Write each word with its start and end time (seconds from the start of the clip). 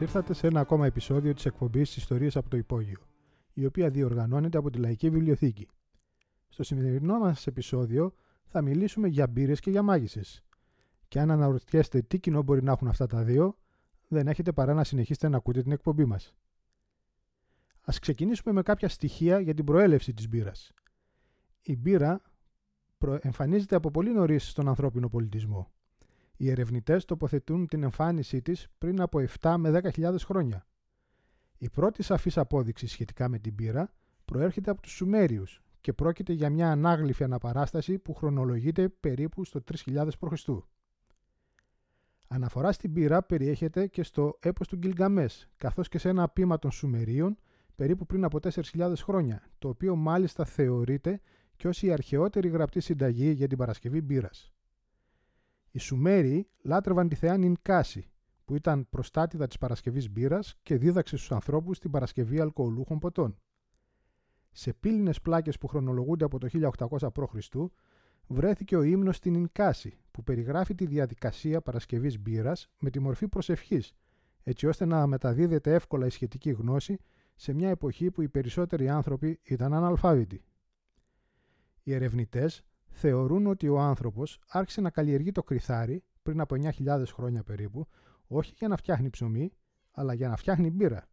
ήρθατε 0.00 0.34
σε 0.34 0.46
ένα 0.46 0.60
ακόμα 0.60 0.86
επεισόδιο 0.86 1.34
της 1.34 1.46
εκπομπής 1.46 1.96
Ιστορίες 1.96 2.36
από 2.36 2.48
το 2.48 2.56
Υπόγειο, 2.56 2.98
η 3.52 3.64
οποία 3.64 3.90
διοργανώνεται 3.90 4.58
από 4.58 4.70
τη 4.70 4.78
Λαϊκή 4.78 5.10
Βιβλιοθήκη. 5.10 5.68
Στο 6.48 6.62
σημερινό 6.62 7.18
μας 7.18 7.46
επεισόδιο 7.46 8.14
θα 8.46 8.62
μιλήσουμε 8.62 9.08
για 9.08 9.26
μπύρες 9.26 9.60
και 9.60 9.70
για 9.70 9.82
μάγισσες. 9.82 10.44
Και 11.08 11.20
αν 11.20 11.30
αναρωτιέστε 11.30 12.02
τι 12.02 12.18
κοινό 12.18 12.42
μπορεί 12.42 12.62
να 12.62 12.72
έχουν 12.72 12.88
αυτά 12.88 13.06
τα 13.06 13.22
δύο, 13.22 13.58
δεν 14.08 14.28
έχετε 14.28 14.52
παρά 14.52 14.74
να 14.74 14.84
συνεχίσετε 14.84 15.28
να 15.28 15.36
ακούτε 15.36 15.62
την 15.62 15.72
εκπομπή 15.72 16.04
μας. 16.04 16.34
Α 17.80 17.92
ξεκινήσουμε 18.00 18.54
με 18.54 18.62
κάποια 18.62 18.88
στοιχεία 18.88 19.40
για 19.40 19.54
την 19.54 19.64
προέλευση 19.64 20.12
της 20.12 20.28
μπύρας. 20.28 20.72
Η 21.62 21.76
μπύρα 21.76 22.22
εμφανίζεται 23.20 23.74
από 23.76 23.90
πολύ 23.90 24.12
νωρίς 24.12 24.48
στον 24.48 24.68
ανθρώπινο 24.68 25.08
πολιτισμό. 25.08 25.70
Οι 26.36 26.50
ερευνητές 26.50 27.04
τοποθετούν 27.04 27.66
την 27.66 27.82
εμφάνισή 27.82 28.42
της 28.42 28.66
πριν 28.78 29.00
από 29.00 29.24
7 29.40 29.54
με 29.58 29.80
10.000 29.94 30.14
χρόνια. 30.18 30.66
Η 31.58 31.70
πρώτη 31.70 32.02
σαφής 32.02 32.38
απόδειξη 32.38 32.86
σχετικά 32.86 33.28
με 33.28 33.38
την 33.38 33.54
πύρα 33.54 33.92
προέρχεται 34.24 34.70
από 34.70 34.82
τους 34.82 34.92
Σουμέριους 34.92 35.62
και 35.80 35.92
πρόκειται 35.92 36.32
για 36.32 36.50
μια 36.50 36.70
ανάγλυφη 36.70 37.24
αναπαράσταση 37.24 37.98
που 37.98 38.14
χρονολογείται 38.14 38.88
περίπου 38.88 39.44
στο 39.44 39.60
3000 39.86 40.08
π.Χ. 40.18 40.48
Αναφορά 42.28 42.72
στην 42.72 42.92
πύρα 42.92 43.22
περιέχεται 43.22 43.86
και 43.86 44.02
στο 44.02 44.38
έπος 44.40 44.68
του 44.68 44.76
Γκυλγκαμές, 44.76 45.48
καθώς 45.56 45.88
και 45.88 45.98
σε 45.98 46.08
ένα 46.08 46.28
πείμα 46.28 46.58
των 46.58 46.70
Σουμερίων 46.70 47.38
περίπου 47.74 48.06
πριν 48.06 48.24
από 48.24 48.38
4.000 48.42 48.92
χρόνια, 48.96 49.42
το 49.58 49.68
οποίο 49.68 49.96
μάλιστα 49.96 50.44
θεωρείται 50.44 51.20
και 51.56 51.68
ως 51.68 51.82
η 51.82 51.92
αρχαιότερη 51.92 52.48
γραπτή 52.48 52.80
συνταγή 52.80 53.30
για 53.30 53.48
την 53.48 53.58
παρασκευή 53.58 54.00
μπύρας. 54.00 54.55
Οι 55.76 55.78
Σουμέριοι 55.78 56.48
λάτρευαν 56.62 57.08
τη 57.08 57.14
θεά 57.14 57.36
Νινκάση, 57.36 58.10
που 58.44 58.54
ήταν 58.54 58.88
προστάτηδα 58.88 59.46
της 59.46 59.58
Παρασκευής 59.58 60.10
μπύρας 60.10 60.54
και 60.62 60.76
δίδαξε 60.76 61.16
στους 61.16 61.32
ανθρώπους 61.32 61.78
την 61.78 61.90
Παρασκευή 61.90 62.40
αλκοολούχων 62.40 62.98
ποτών. 62.98 63.38
Σε 64.52 64.72
πύληνες 64.72 65.20
πλάκες 65.20 65.58
που 65.58 65.66
χρονολογούνται 65.66 66.24
από 66.24 66.38
το 66.38 66.48
1800 66.88 67.12
π.Χ. 67.12 67.54
βρέθηκε 68.26 68.76
ο 68.76 68.82
ύμνος 68.82 69.16
στην 69.16 69.32
Νινκάση, 69.32 69.98
που 70.10 70.22
περιγράφει 70.22 70.74
τη 70.74 70.86
διαδικασία 70.86 71.60
Παρασκευής 71.60 72.20
μπύρας 72.20 72.68
με 72.78 72.90
τη 72.90 73.00
μορφή 73.00 73.28
προσευχής, 73.28 73.92
έτσι 74.42 74.66
ώστε 74.66 74.84
να 74.84 75.06
μεταδίδεται 75.06 75.74
εύκολα 75.74 76.06
η 76.06 76.10
σχετική 76.10 76.50
γνώση 76.50 76.98
σε 77.34 77.52
μια 77.52 77.68
εποχή 77.68 78.10
που 78.10 78.22
οι 78.22 78.28
περισσότεροι 78.28 78.88
άνθρωποι 78.88 79.40
ήταν 79.42 79.74
αναλφάβητοι. 79.74 80.44
Οι 81.82 81.94
ερευνητές 81.94 82.64
θεωρούν 82.96 83.46
ότι 83.46 83.68
ο 83.68 83.78
άνθρωπος 83.78 84.40
άρχισε 84.48 84.80
να 84.80 84.90
καλλιεργεί 84.90 85.32
το 85.32 85.42
κρυθάρι 85.42 86.02
πριν 86.22 86.40
από 86.40 86.56
9.000 86.58 87.02
χρόνια 87.06 87.42
περίπου, 87.42 87.86
όχι 88.26 88.54
για 88.56 88.68
να 88.68 88.76
φτιάχνει 88.76 89.10
ψωμί, 89.10 89.52
αλλά 89.90 90.14
για 90.14 90.28
να 90.28 90.36
φτιάχνει 90.36 90.70
μπύρα. 90.70 91.08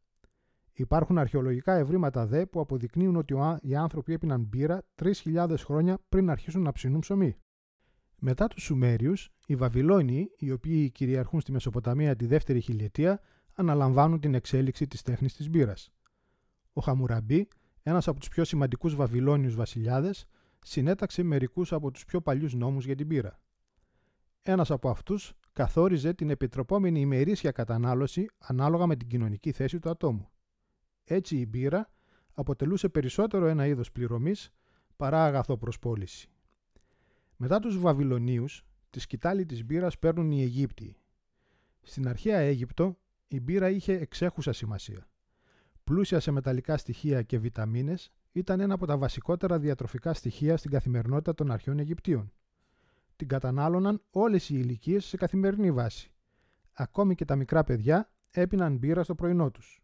Υπάρχουν 0.73 1.17
αρχαιολογικά 1.17 1.73
ευρήματα 1.73 2.25
δε 2.25 2.45
που 2.45 2.59
αποδεικνύουν 2.59 3.15
ότι 3.15 3.35
οι 3.61 3.75
άνθρωποι 3.75 4.13
έπιναν 4.13 4.41
μπύρα 4.41 4.81
3.000 5.01 5.55
χρόνια 5.57 5.97
πριν 6.09 6.29
αρχίσουν 6.29 6.61
να 6.61 6.71
ψηνούν 6.71 6.99
ψωμί. 6.99 7.35
Μετά 8.19 8.47
τους 8.47 8.63
Σουμέριους, 8.63 9.29
οι 9.45 9.55
Βαβυλώνιοι, 9.55 10.31
οι 10.37 10.51
οποίοι 10.51 10.91
κυριαρχούν 10.91 11.41
στη 11.41 11.51
Μεσοποταμία 11.51 12.15
τη 12.15 12.25
δεύτερη 12.25 12.61
χιλιετία, 12.61 13.19
αναλαμβάνουν 13.53 14.19
την 14.19 14.33
εξέλιξη 14.33 14.87
της 14.87 15.01
τέχνης 15.01 15.35
της 15.35 15.49
μπύρας. 15.49 15.93
Ο 16.73 16.81
Χαμουραμπή, 16.81 17.47
ένας 17.83 18.07
από 18.07 18.19
τους 18.19 18.29
πιο 18.29 18.43
σημαντικούς 18.43 18.95
Βαβυλώνιους 18.95 19.55
βασιλιάδες, 19.55 20.25
συνέταξε 20.63 21.23
μερικούς 21.23 21.73
από 21.73 21.91
τους 21.91 22.05
πιο 22.05 22.21
παλιούς 22.21 22.53
νόμους 22.53 22.85
για 22.85 22.95
την 22.95 23.07
πύρα. 23.07 23.39
Ένας 24.41 24.71
από 24.71 24.89
αυτούς 24.89 25.33
καθόριζε 25.53 26.13
την 26.13 26.29
επιτροπόμενη 26.29 26.99
ημερήσια 26.99 27.51
κατανάλωση 27.51 28.29
ανάλογα 28.37 28.85
με 28.87 28.95
την 28.95 29.07
κοινωνική 29.07 29.51
θέση 29.51 29.79
του 29.79 29.89
ατόμου. 29.89 30.29
Έτσι 31.03 31.37
η 31.37 31.45
μπύρα 31.49 31.89
αποτελούσε 32.33 32.89
περισσότερο 32.89 33.45
ένα 33.45 33.65
είδος 33.65 33.91
πληρωμής 33.91 34.51
παρά 34.95 35.25
αγαθό 35.25 35.57
προς 35.57 35.79
πώληση. 35.79 36.29
Μετά 37.35 37.59
τους 37.59 37.79
Βαβυλωνίους, 37.79 38.65
τη 38.89 38.99
σκητάλη 38.99 39.45
της 39.45 39.65
μπύρας 39.65 39.99
παίρνουν 39.99 40.31
οι 40.31 40.41
Αιγύπτιοι. 40.41 40.97
Στην 41.81 42.07
αρχαία 42.07 42.37
Αίγυπτο 42.37 42.97
η 43.27 43.39
μπύρα 43.39 43.69
είχε 43.69 43.93
εξέχουσα 43.93 44.53
σημασία. 44.53 45.07
Πλούσια 45.83 46.19
σε 46.19 46.31
μεταλλικά 46.31 46.77
στοιχεία 46.77 47.21
και 47.21 47.39
βιταμίνες, 47.39 48.11
ήταν 48.33 48.59
ένα 48.59 48.73
από 48.73 48.85
τα 48.85 48.97
βασικότερα 48.97 49.59
διατροφικά 49.59 50.13
στοιχεία 50.13 50.57
στην 50.57 50.71
καθημερινότητα 50.71 51.33
των 51.33 51.51
αρχαίων 51.51 51.79
Αιγυπτίων. 51.79 52.31
Την 53.15 53.27
κατανάλωναν 53.27 54.01
όλες 54.09 54.49
οι 54.49 54.55
ηλικίες 54.57 55.05
σε 55.05 55.17
καθημερινή 55.17 55.71
βάση. 55.71 56.11
Ακόμη 56.73 57.15
και 57.15 57.25
τα 57.25 57.35
μικρά 57.35 57.63
παιδιά 57.63 58.11
έπιναν 58.31 58.77
μπύρα 58.77 59.03
στο 59.03 59.15
πρωινό 59.15 59.51
τους. 59.51 59.83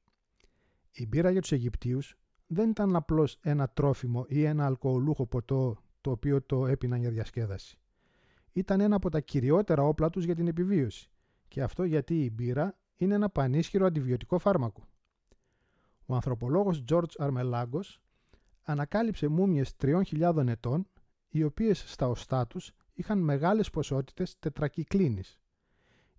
Η 0.91 1.07
μπύρα 1.07 1.29
για 1.31 1.41
τους 1.41 1.51
Αιγυπτίους 1.51 2.17
δεν 2.47 2.69
ήταν 2.69 2.95
απλώς 2.95 3.37
ένα 3.41 3.69
τρόφιμο 3.69 4.25
ή 4.27 4.43
ένα 4.43 4.65
αλκοολούχο 4.65 5.25
ποτό 5.25 5.83
το 6.01 6.11
οποίο 6.11 6.41
το 6.41 6.67
έπιναν 6.67 6.99
για 6.99 7.09
διασκέδαση. 7.09 7.79
Ήταν 8.51 8.79
ένα 8.79 8.95
από 8.95 9.09
τα 9.09 9.19
κυριότερα 9.19 9.83
όπλα 9.83 10.09
τους 10.09 10.25
για 10.25 10.35
την 10.35 10.47
επιβίωση. 10.47 11.09
Και 11.47 11.61
αυτό 11.61 11.83
γιατί 11.83 12.23
η 12.23 12.31
μπύρα 12.33 12.77
είναι 12.95 13.15
ένα 13.15 13.29
πανίσχυρο 13.29 13.85
αντιβιωτικό 13.85 14.39
φάρμακο. 14.39 14.87
Ο 16.05 16.15
ανθρωπολόγος 16.15 16.83
George 16.89 17.13
Αρμελάγκος 17.17 18.01
ανακάλυψε 18.63 19.27
μούμιες 19.27 19.73
3.000 19.81 20.47
ετών, 20.47 20.87
οι 21.29 21.43
οποίες 21.43 21.83
στα 21.87 22.07
οστά 22.07 22.47
τους 22.47 22.71
είχαν 22.93 23.19
μεγάλες 23.19 23.69
ποσότητες 23.69 24.39
τετρακυκλίνης. 24.39 25.39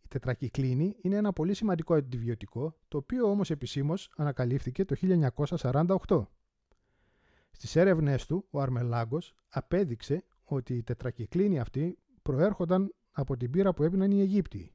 Η 0.03 0.09
τετρακυκλίνη 0.09 0.97
είναι 1.01 1.17
ένα 1.17 1.33
πολύ 1.33 1.55
σημαντικό 1.55 1.95
αντιβιωτικό, 1.95 2.77
το 2.89 2.97
οποίο 2.97 3.31
όμως 3.31 3.51
επισήμως 3.51 4.11
ανακαλύφθηκε 4.17 4.85
το 4.85 4.97
1948. 4.97 6.27
Στις 7.51 7.77
έρευνές 7.77 8.27
του, 8.27 8.47
ο 8.51 8.61
Αρμελάγκος 8.61 9.35
απέδειξε 9.49 10.25
ότι 10.45 10.77
η 10.77 10.83
τετρακυκλίνη 10.83 11.61
αυτή 11.61 11.99
προέρχονταν 12.23 12.95
από 13.13 13.37
την 13.37 13.51
πύρα 13.51 13.73
που 13.73 13.83
έπιναν 13.83 14.11
οι 14.11 14.21
Αιγύπτιοι. 14.21 14.73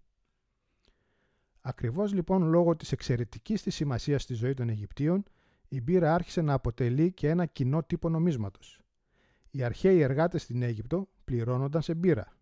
Ακριβώς 1.62 2.14
λοιπόν 2.14 2.44
λόγω 2.44 2.76
της 2.76 2.92
εξαιρετικής 2.92 3.62
της 3.62 3.76
σημασίας 3.76 4.22
στη 4.22 4.34
ζωή 4.34 4.54
των 4.54 4.70
Αιγυπτίων, 4.70 5.24
η 5.68 5.82
μπύρα 5.82 6.14
άρχισε 6.14 6.42
να 6.42 6.54
αποτελεί 6.54 7.12
και 7.12 7.30
ένα 7.30 7.46
κοινό 7.46 7.84
τύπο 7.84 8.10
νομίσματος. 8.10 8.80
Οι 9.50 9.64
αρχαίοι 9.64 10.00
εργάτες 10.00 10.42
στην 10.42 10.62
Αίγυπτο 10.62 11.08
πληρώνονταν 11.26 11.82
σε 11.82 11.94
μπύρα. 11.94 12.34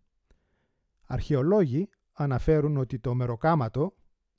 Αρχαιολόγοι 1.06 1.88
αναφέρουν 2.12 2.76
ότι 2.76 2.98
το 2.98 3.14
μεροκάματο, 3.14 3.94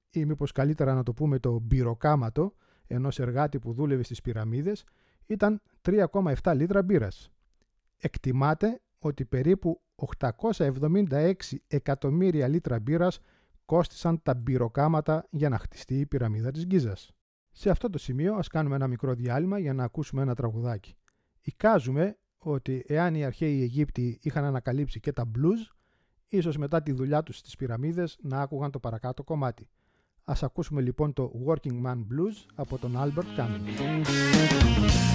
ή 0.10 0.26
μήπως 0.26 0.52
καλύτερα 0.52 0.94
να 0.94 1.04
το 1.04 1.14
πούμε 1.14 1.40
το 1.40 1.60
μπυροκάματο, 1.60 2.56
ενός 2.88 3.20
εργάτη 3.20 3.60
που 3.60 3.74
δούλευε 3.74 4.04
στις 4.04 4.22
πυραμίδες, 4.22 4.84
ήταν 5.26 5.62
3,7 5.82 6.54
λίτρα 6.56 6.84
μπύρας. 6.84 7.32
Εκτιμάται 7.98 8.82
ότι 9.00 9.26
περίπου 9.26 9.82
876 9.96 11.34
εκατομμύρια 11.68 12.48
λίτρα 12.48 12.80
μπύρας 12.80 13.20
κόστησαν 13.66 14.22
τα 14.24 14.34
μπυροκάματα 14.34 15.28
για 15.30 15.50
να 15.50 15.58
χτιστεί 15.58 16.00
η 16.00 16.06
πυραμίδα 16.06 16.52
της 16.52 16.66
Γκίζας. 16.66 17.16
Σε 17.58 17.70
αυτό 17.70 17.90
το 17.90 17.98
σημείο 17.98 18.36
ας 18.36 18.48
κάνουμε 18.48 18.76
ένα 18.76 18.88
μικρό 18.88 19.14
διάλειμμα 19.14 19.60
για 19.60 19.74
να 19.74 19.84
ακούσουμε 19.84 20.22
ένα 20.22 20.36
τραγουδάκι. 20.36 20.96
Εικάζουμε 21.42 22.18
ότι 22.38 22.84
εάν 22.88 23.16
οι 23.16 23.26
αρχαίοι 23.26 23.62
Αιγύπτιοι 23.62 24.20
είχαν 24.22 24.44
ανακαλύψει 24.44 25.00
και 25.00 25.12
τα 25.12 25.32
blues, 25.36 25.76
ίσως 26.28 26.58
μετά 26.58 26.84
τη 26.84 26.92
δουλειά 26.92 27.24
τους 27.24 27.38
στις 27.38 27.56
πυραμίδες 27.56 28.18
να 28.22 28.42
άκουγαν 28.42 28.72
το 28.72 28.80
παρακάτω 28.80 29.24
κομμάτι. 29.24 29.70
Ας 30.24 30.44
ακούσουμε 30.44 30.82
λοιπόν 30.82 31.14
το 31.14 31.32
Working 31.48 31.84
Man 31.86 31.98
Blues 31.98 32.46
από 32.56 32.78
τον 32.78 32.94
Albert 32.98 33.40
Camus. 33.40 35.15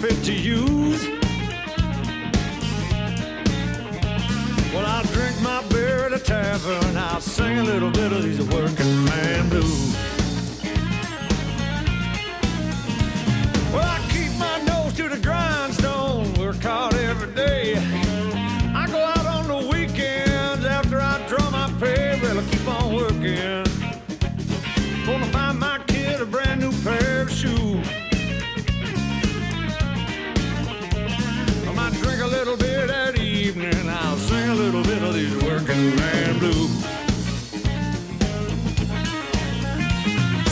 Fit 0.00 0.24
to 0.24 0.32
use. 0.32 1.06
Well, 4.72 4.86
I'll 4.86 5.04
drink 5.12 5.38
my 5.42 5.62
beer 5.68 6.06
at 6.06 6.14
a 6.14 6.18
tavern. 6.18 6.96
I'll 6.96 7.20
sing 7.20 7.58
a 7.58 7.64
little 7.64 7.90
bit 7.90 8.10
of 8.10 8.22
these 8.22 8.40
working 8.40 9.04
man 9.04 9.50
blues. 9.50 10.09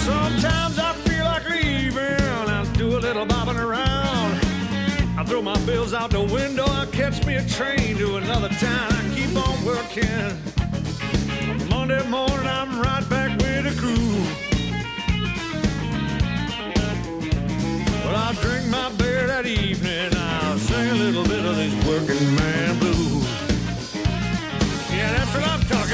Sometimes 0.06 0.78
I 0.78 0.94
feel 1.04 1.24
like 1.24 1.46
leaving. 1.50 2.02
I 2.48 2.64
do 2.72 2.96
a 2.96 3.00
little 3.00 3.26
around. 3.58 4.40
I 5.18 5.24
throw 5.26 5.42
my 5.42 5.58
bills 5.66 5.92
out 5.92 6.10
the 6.10 6.22
window. 6.22 6.64
I 6.64 6.86
catch 6.92 7.26
me 7.26 7.36
a 7.36 7.44
train 7.44 7.98
to 7.98 8.16
another 8.16 8.48
town. 8.48 8.90
I 8.90 9.02
keep 9.14 9.36
on 9.36 9.64
working. 9.66 10.32
Monday 11.68 12.02
morning, 12.08 12.46
I'm 12.46 12.80
right 12.80 13.06
back 13.10 13.38
with 13.38 13.64
the 13.68 13.74
crew. 13.78 14.14
Well, 18.04 18.16
I 18.16 18.32
drink 18.40 18.66
my 18.68 18.90
beer 18.96 19.26
that 19.26 19.44
evening. 19.44 20.10
I'll 20.16 20.58
sing 20.58 20.90
a 20.90 20.94
little 20.94 21.24
bit 21.24 21.44
of 21.44 21.56
this 21.56 21.74
working 21.86 22.34
man 22.34 22.78
blues. 22.78 23.07
What 25.38 25.50
I'm 25.50 25.60
talking 25.60 25.87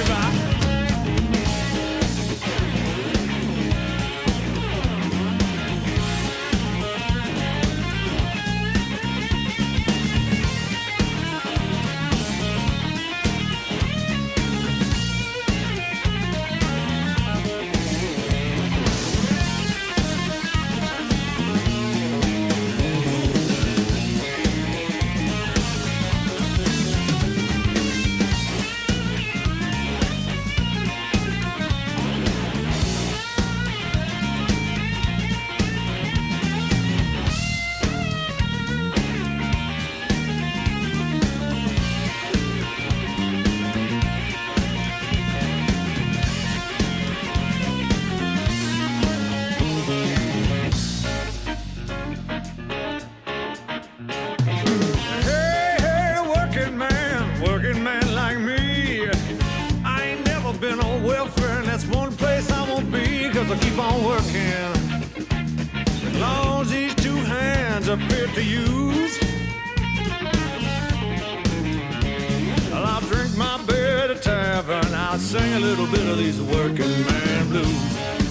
sing 75.21 75.55
a 75.55 75.61
little 75.61 75.87
bit 75.87 76.07
of 76.09 76.19
these 76.19 76.41
working 76.41 76.91
man 77.07 77.49
blues. 77.49 78.24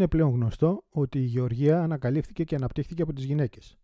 Είναι 0.00 0.08
πλέον 0.08 0.30
γνωστό 0.30 0.84
ότι 0.88 1.18
η 1.18 1.24
γεωργία 1.24 1.82
ανακαλύφθηκε 1.82 2.44
και 2.44 2.54
αναπτύχθηκε 2.54 3.02
από 3.02 3.12
τις 3.12 3.24
γυναίκες. 3.24 3.78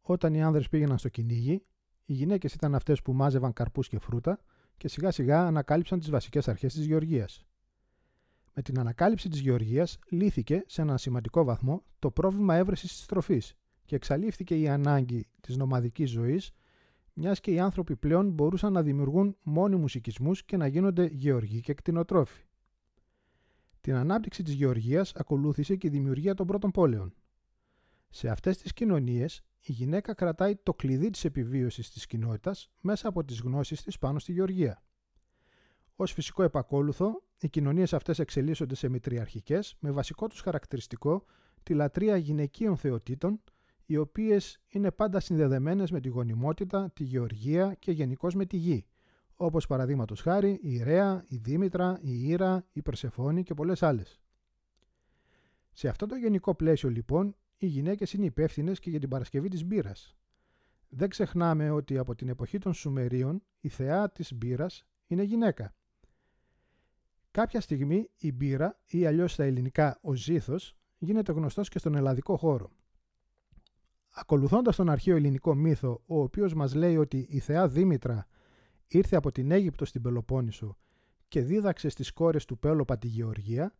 Όταν 0.00 0.34
οι 0.34 0.42
άνδρες 0.42 0.68
πήγαιναν 0.68 0.98
στο 0.98 1.08
κυνήγι, 1.08 1.62
οι 2.04 2.12
γυναίκες 2.12 2.54
ήταν 2.54 2.74
αυτές 2.74 3.02
που 3.02 3.12
μάζευαν 3.12 3.52
καρπούς 3.52 3.88
και 3.88 3.98
φρούτα 3.98 4.40
και 4.76 4.88
σιγά 4.88 5.10
σιγά 5.10 5.46
ανακάλυψαν 5.46 5.98
τις 5.98 6.10
βασικές 6.10 6.48
αρχές 6.48 6.74
της 6.74 6.86
γεωργίας. 6.86 7.44
Με 8.54 8.62
την 8.62 8.78
ανακάλυψη 8.78 9.28
της 9.28 9.40
γεωργίας 9.40 9.98
λύθηκε 10.08 10.64
σε 10.66 10.82
έναν 10.82 10.98
σημαντικό 10.98 11.44
βαθμό 11.44 11.82
το 11.98 12.10
πρόβλημα 12.10 12.54
έβρεσης 12.54 12.92
της 12.92 13.06
τροφής 13.06 13.54
και 13.84 13.96
εξαλείφθηκε 13.96 14.58
η 14.58 14.68
ανάγκη 14.68 15.26
της 15.40 15.56
νομαδικής 15.56 16.10
ζωής 16.10 16.52
μιας 17.12 17.40
και 17.40 17.50
οι 17.50 17.60
άνθρωποι 17.60 17.96
πλέον 17.96 18.30
μπορούσαν 18.30 18.72
να 18.72 18.82
δημιουργούν 18.82 19.36
μόνιμους 19.42 19.94
οικισμούς 19.94 20.44
και 20.44 20.56
να 20.56 20.66
γίνονται 20.66 21.06
γεωργοί 21.06 21.60
και 21.60 21.74
κτηνοτρόφοι. 21.74 22.42
Την 23.80 23.94
ανάπτυξη 23.94 24.42
της 24.42 24.54
γεωργίας 24.54 25.12
ακολούθησε 25.14 25.76
και 25.76 25.86
η 25.86 25.90
δημιουργία 25.90 26.34
των 26.34 26.46
πρώτων 26.46 26.70
πόλεων. 26.70 27.14
Σε 28.10 28.28
αυτές 28.28 28.58
τις 28.58 28.72
κοινωνίες, 28.72 29.42
η 29.60 29.72
γυναίκα 29.72 30.14
κρατάει 30.14 30.56
το 30.56 30.74
κλειδί 30.74 31.10
της 31.10 31.24
επιβίωσης 31.24 31.90
της 31.90 32.06
κοινότητας 32.06 32.70
μέσα 32.80 33.08
από 33.08 33.24
τις 33.24 33.40
γνώσεις 33.40 33.82
της 33.82 33.98
πάνω 33.98 34.18
στη 34.18 34.32
γεωργία. 34.32 34.82
Ως 35.96 36.12
φυσικό 36.12 36.42
επακόλουθο, 36.42 37.22
οι 37.40 37.48
κοινωνίες 37.48 37.92
αυτές 37.92 38.18
εξελίσσονται 38.18 38.74
σε 38.74 38.88
μητριαρχικές 38.88 39.76
με 39.80 39.90
βασικό 39.90 40.26
τους 40.26 40.40
χαρακτηριστικό 40.40 41.24
τη 41.62 41.74
λατρεία 41.74 42.16
γυναικείων 42.16 42.76
θεοτήτων, 42.76 43.40
οι 43.86 43.96
οποίες 43.96 44.60
είναι 44.68 44.90
πάντα 44.90 45.20
συνδεδεμένες 45.20 45.90
με 45.90 46.00
τη 46.00 46.08
γονιμότητα, 46.08 46.90
τη 46.90 47.04
γεωργία 47.04 47.74
και 47.74 47.92
γενικώς 47.92 48.34
με 48.34 48.46
τη 48.46 48.56
γη, 48.56 48.86
όπως 49.42 49.66
παραδείγματος 49.66 50.20
χάρη 50.20 50.58
η 50.62 50.82
Ρέα, 50.82 51.24
η 51.28 51.36
Δήμητρα, 51.36 51.98
η 52.02 52.28
Ήρα, 52.28 52.64
η 52.72 52.82
Περσεφόνη 52.82 53.42
και 53.42 53.54
πολλές 53.54 53.82
άλλες. 53.82 54.20
Σε 55.72 55.88
αυτό 55.88 56.06
το 56.06 56.16
γενικό 56.16 56.54
πλαίσιο 56.54 56.90
λοιπόν, 56.90 57.36
οι 57.58 57.66
γυναίκες 57.66 58.12
είναι 58.12 58.24
υπεύθυνες 58.24 58.78
και 58.78 58.90
για 58.90 59.00
την 59.00 59.08
Παρασκευή 59.08 59.48
της 59.48 59.64
μπύρας. 59.64 60.16
Δεν 60.88 61.08
ξεχνάμε 61.08 61.70
ότι 61.70 61.98
από 61.98 62.14
την 62.14 62.28
εποχή 62.28 62.58
των 62.58 62.74
Σουμερίων 62.74 63.42
η 63.60 63.68
θεά 63.68 64.10
της 64.10 64.34
μπύρας 64.34 64.86
είναι 65.06 65.22
γυναίκα. 65.22 65.74
Κάποια 67.30 67.60
στιγμή 67.60 68.10
η 68.16 68.32
μπύρα 68.32 68.80
ή 68.86 69.06
αλλιώς 69.06 69.32
στα 69.32 69.44
ελληνικά 69.44 69.98
ο 70.02 70.14
ζήθος 70.14 70.76
γίνεται 70.98 71.32
γνωστός 71.32 71.68
και 71.68 71.78
στον 71.78 71.94
ελλαδικό 71.94 72.36
χώρο. 72.36 72.70
Ακολουθώντας 74.10 74.76
τον 74.76 74.90
αρχαίο 74.90 75.16
ελληνικό 75.16 75.54
μύθο, 75.54 76.02
ο 76.06 76.20
οποίος 76.22 76.54
μας 76.54 76.74
λέει 76.74 76.96
ότι 76.96 77.26
η 77.28 77.38
θεά 77.38 77.68
Δήμητρα 77.68 78.26
ήρθε 78.90 79.16
από 79.16 79.32
την 79.32 79.50
Αίγυπτο 79.50 79.84
στην 79.84 80.02
Πελοπόννησο 80.02 80.76
και 81.28 81.42
δίδαξε 81.42 81.88
στις 81.88 82.12
κόρες 82.12 82.44
του 82.44 82.58
Πέλοπα 82.58 82.98
τη 82.98 83.06
γεωργία, 83.06 83.74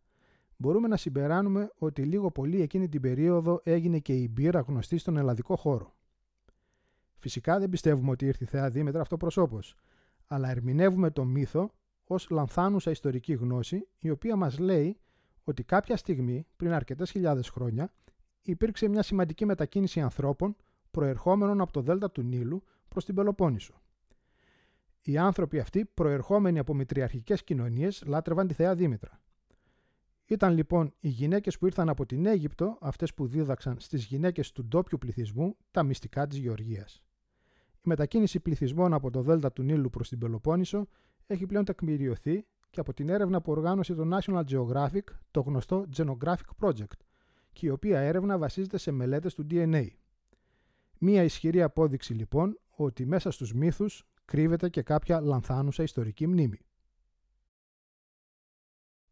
μπορούμε 0.57 0.87
να 0.87 0.97
συμπεράνουμε 0.97 1.71
ότι 1.77 2.03
λίγο 2.03 2.31
πολύ 2.31 2.61
εκείνη 2.61 2.89
την 2.89 3.01
περίοδο 3.01 3.61
έγινε 3.63 3.99
και 3.99 4.13
η 4.13 4.29
μπύρα 4.31 4.59
γνωστή 4.59 4.97
στον 4.97 5.17
ελλαδικό 5.17 5.55
χώρο. 5.55 5.95
Φυσικά 7.17 7.59
δεν 7.59 7.69
πιστεύουμε 7.69 8.11
ότι 8.11 8.25
ήρθε 8.25 8.43
η 8.43 8.47
θεά 8.47 8.69
Δήμητρα 8.69 9.01
αυτοπροσώπως, 9.01 9.75
αλλά 10.27 10.49
ερμηνεύουμε 10.49 11.11
το 11.11 11.23
μύθο 11.23 11.71
ως 12.03 12.29
λανθάνουσα 12.29 12.91
ιστορική 12.91 13.33
γνώση, 13.33 13.87
η 13.97 14.09
οποία 14.09 14.35
μας 14.35 14.59
λέει 14.59 14.97
ότι 15.43 15.63
κάποια 15.63 15.97
στιγμή, 15.97 16.47
πριν 16.55 16.71
αρκετές 16.71 17.11
χιλιάδες 17.11 17.49
χρόνια, 17.49 17.93
υπήρξε 18.41 18.87
μια 18.87 19.03
σημαντική 19.03 19.45
μετακίνηση 19.45 20.01
ανθρώπων 20.01 20.55
προερχόμενων 20.91 21.61
από 21.61 21.71
το 21.71 21.81
Δέλτα 21.81 22.11
του 22.11 22.21
Νείλου 22.21 22.63
προς 22.87 23.05
την 23.05 23.15
Πελοπόννησο. 23.15 23.81
Οι 25.03 25.17
άνθρωποι 25.17 25.59
αυτοί, 25.59 25.85
προερχόμενοι 25.85 26.59
από 26.59 26.73
μητριαρχικές 26.73 27.43
κοινωνίες, 27.43 28.03
λάτρευαν 28.05 28.47
τη 28.47 28.53
θεά 28.53 28.75
Δήμητρα. 28.75 29.21
Ήταν 30.25 30.53
λοιπόν 30.53 30.93
οι 30.99 31.07
γυναίκες 31.07 31.57
που 31.57 31.65
ήρθαν 31.65 31.89
από 31.89 32.05
την 32.05 32.25
Αίγυπτο, 32.25 32.77
αυτές 32.81 33.13
που 33.13 33.27
δίδαξαν 33.27 33.75
στις 33.79 34.05
γυναίκες 34.05 34.51
του 34.51 34.65
ντόπιου 34.65 34.97
πληθυσμού 34.97 35.57
τα 35.71 35.83
μυστικά 35.83 36.27
της 36.27 36.37
Γεωργίας. 36.37 37.01
Η 37.75 37.81
μετακίνηση 37.83 38.39
πληθυσμών 38.39 38.93
από 38.93 39.09
το 39.09 39.21
Δέλτα 39.21 39.51
του 39.51 39.63
Νείλου 39.63 39.89
προς 39.89 40.09
την 40.09 40.19
Πελοπόννησο 40.19 40.87
έχει 41.27 41.45
πλέον 41.45 41.65
τεκμηριωθεί 41.65 42.45
και 42.69 42.79
από 42.79 42.93
την 42.93 43.09
έρευνα 43.09 43.41
που 43.41 43.51
οργάνωσε 43.51 43.93
το 43.93 44.17
National 44.17 44.43
Geographic, 44.43 45.03
το 45.31 45.41
γνωστό 45.41 45.85
Genographic 45.97 46.55
Project, 46.59 46.99
και 47.53 47.65
η 47.65 47.69
οποία 47.69 47.99
έρευνα 47.99 48.37
βασίζεται 48.37 48.77
σε 48.77 48.91
μελέτες 48.91 49.33
του 49.33 49.47
DNA. 49.49 49.87
Μία 50.97 51.23
ισχυρή 51.23 51.61
απόδειξη 51.61 52.13
λοιπόν 52.13 52.59
ότι 52.69 53.05
μέσα 53.05 53.31
στους 53.31 53.53
μύθους 53.53 54.05
κρύβεται 54.31 54.69
και 54.69 54.81
κάποια 54.81 55.21
λανθάνουσα 55.21 55.83
ιστορική 55.83 56.27
μνήμη. 56.27 56.59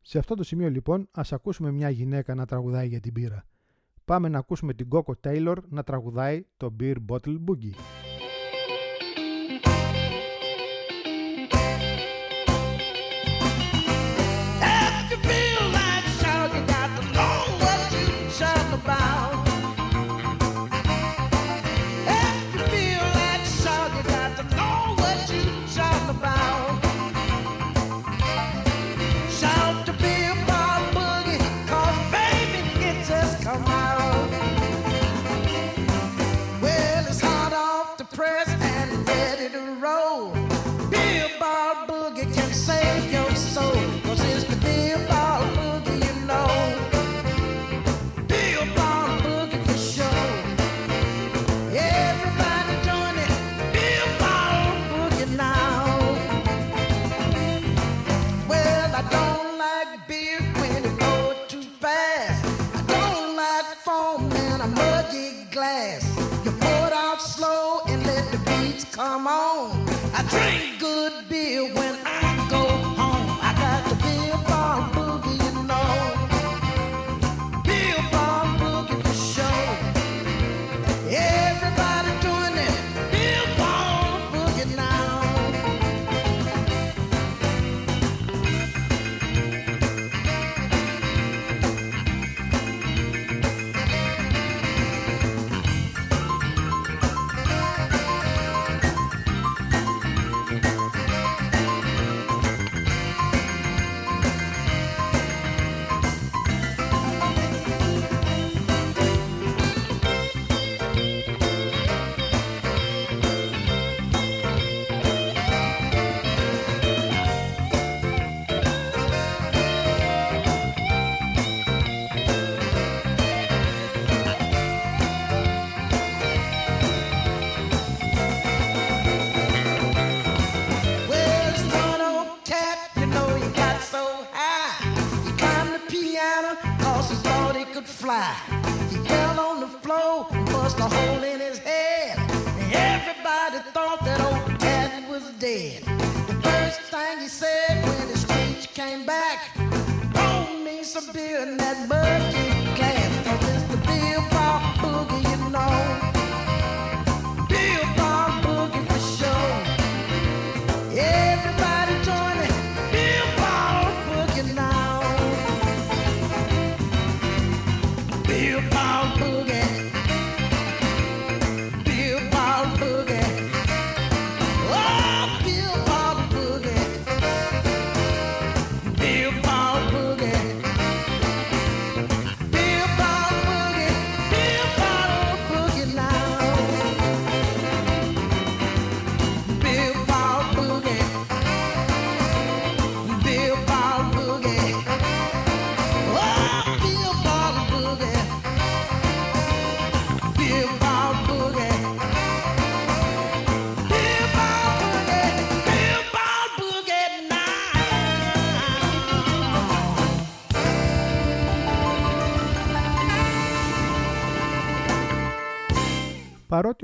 Σε 0.01 0.17
αυτό 0.17 0.35
το 0.35 0.43
σημείο 0.43 0.69
λοιπόν 0.69 1.07
ας 1.11 1.33
ακούσουμε 1.33 1.71
μια 1.71 1.89
γυναίκα 1.89 2.35
να 2.35 2.45
τραγουδάει 2.45 2.87
για 2.87 2.99
την 2.99 3.13
πύρα. 3.13 3.45
Πάμε 4.05 4.29
να 4.29 4.37
ακούσουμε 4.37 4.73
την 4.73 4.87
Coco 4.91 5.13
Taylor 5.23 5.55
να 5.69 5.83
τραγουδάει 5.83 6.45
το 6.57 6.75
Beer 6.79 6.95
Bottle 7.07 7.37
Boogie. 7.45 8.08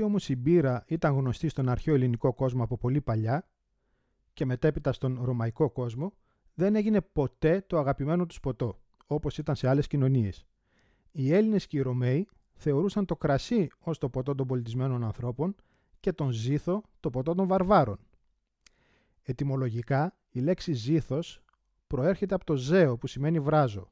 Όμως 0.06 0.28
η 0.28 0.36
μπύρα 0.36 0.84
ήταν 0.86 1.14
γνωστή 1.14 1.48
στον 1.48 1.68
αρχαίο 1.68 1.94
ελληνικό 1.94 2.32
κόσμο 2.32 2.62
από 2.62 2.76
πολύ 2.78 3.00
παλιά 3.00 3.48
και 4.32 4.44
μετέπειτα 4.44 4.92
στον 4.92 5.18
ρωμαϊκό 5.24 5.70
κόσμο, 5.70 6.12
δεν 6.54 6.74
έγινε 6.74 7.00
ποτέ 7.00 7.64
το 7.66 7.78
αγαπημένο 7.78 8.26
τους 8.26 8.40
ποτό, 8.40 8.80
όπως 9.06 9.38
ήταν 9.38 9.56
σε 9.56 9.68
άλλες 9.68 9.86
κοινωνίες. 9.86 10.46
Οι 11.10 11.32
Έλληνες 11.32 11.66
και 11.66 11.76
οι 11.76 11.80
Ρωμαίοι 11.80 12.28
θεωρούσαν 12.54 13.04
το 13.04 13.16
κρασί 13.16 13.68
ως 13.78 13.98
το 13.98 14.08
ποτό 14.08 14.34
των 14.34 14.46
πολιτισμένων 14.46 15.04
ανθρώπων 15.04 15.54
και 16.00 16.12
τον 16.12 16.30
ζήθο 16.30 16.82
το 17.00 17.10
ποτό 17.10 17.34
των 17.34 17.46
βαρβάρων. 17.46 17.98
Ετυμολογικά, 19.22 20.16
η 20.30 20.40
λέξη 20.40 20.72
ζήθος 20.72 21.42
προέρχεται 21.86 22.34
από 22.34 22.44
το 22.44 22.56
ζέο 22.56 22.96
που 22.98 23.06
σημαίνει 23.06 23.40
βράζο. 23.40 23.90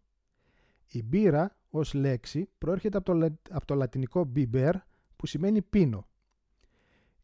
Η 0.87 1.03
μπύρα 1.03 1.57
ως 1.71 1.95
λέξη 1.95 2.49
προέρχεται 2.59 2.97
από 2.97 3.07
το, 3.07 3.15
λα- 3.15 3.39
από 3.51 3.67
το 3.67 3.75
λατινικό 3.75 4.33
biber 4.37 4.73
που 5.25 5.31
σημαίνει 5.31 5.63
πίνο. 5.63 6.09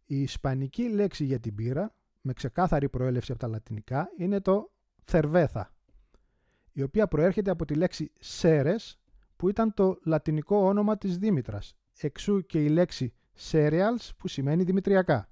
Η 0.06 0.22
ισπανική 0.22 0.88
λέξη 0.88 1.24
για 1.24 1.40
την 1.40 1.52
μπύρα, 1.52 1.94
με 2.20 2.32
ξεκάθαρη 2.32 2.88
προέλευση 2.88 3.32
από 3.32 3.40
τα 3.40 3.48
λατινικά, 3.48 4.08
είναι 4.18 4.40
το 4.40 4.72
θερβέθα, 5.04 5.74
η 6.72 6.82
οποία 6.82 7.08
προέρχεται 7.08 7.50
από 7.50 7.64
τη 7.64 7.74
λέξη 7.74 8.12
σέρες, 8.18 8.98
που 9.36 9.48
ήταν 9.48 9.74
το 9.74 9.98
λατινικό 10.04 10.56
όνομα 10.56 10.98
της 10.98 11.18
Δήμητρας, 11.18 11.76
εξού 12.00 12.46
και 12.46 12.64
η 12.64 12.68
λέξη 12.68 13.12
cereals 13.50 14.10
που 14.16 14.28
σημαίνει 14.28 14.62
δημητριακά. 14.62 15.30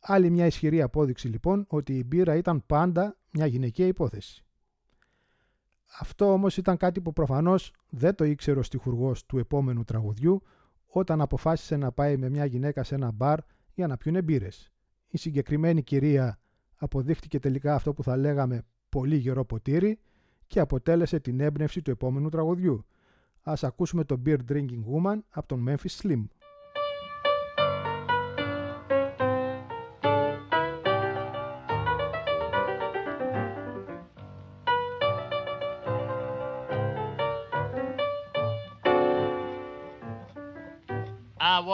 Άλλη 0.00 0.30
μια 0.30 0.46
ισχυρή 0.46 0.82
απόδειξη 0.82 1.28
λοιπόν 1.28 1.64
ότι 1.68 1.98
η 1.98 2.04
μπύρα 2.06 2.36
ήταν 2.36 2.66
πάντα 2.66 3.18
μια 3.30 3.46
γυναικεία 3.46 3.86
υπόθεση. 3.86 4.44
Αυτό 6.00 6.32
όμως 6.32 6.56
ήταν 6.56 6.76
κάτι 6.76 7.00
που 7.00 7.12
προφανώς 7.12 7.72
δεν 7.88 8.14
το 8.14 8.24
ήξερε 8.24 8.58
ο 8.58 8.62
στιχουργός 8.62 9.26
του 9.26 9.38
επόμενου 9.38 9.84
τραγουδιού 9.84 10.42
όταν 10.88 11.20
αποφάσισε 11.20 11.76
να 11.76 11.92
πάει 11.92 12.16
με 12.16 12.28
μια 12.28 12.44
γυναίκα 12.44 12.82
σε 12.82 12.94
ένα 12.94 13.10
μπαρ 13.10 13.38
για 13.74 13.86
να 13.86 13.96
πιούνε 13.96 14.22
μπύρες. 14.22 14.72
Η 15.08 15.18
συγκεκριμένη 15.18 15.82
κυρία 15.82 16.38
αποδείχτηκε 16.76 17.38
τελικά 17.38 17.74
αυτό 17.74 17.92
που 17.92 18.02
θα 18.02 18.16
λέγαμε 18.16 18.62
πολύ 18.88 19.16
γερό 19.16 19.44
ποτήρι 19.44 19.98
και 20.46 20.60
αποτέλεσε 20.60 21.20
την 21.20 21.40
έμπνευση 21.40 21.82
του 21.82 21.90
επόμενου 21.90 22.28
τραγουδιού. 22.28 22.84
Ας 23.42 23.64
ακούσουμε 23.64 24.04
το 24.04 24.22
Beer 24.26 24.38
Drinking 24.48 24.82
Woman 24.92 25.18
από 25.28 25.48
τον 25.48 25.64
Memphis 25.68 26.02
Slim. 26.02 26.24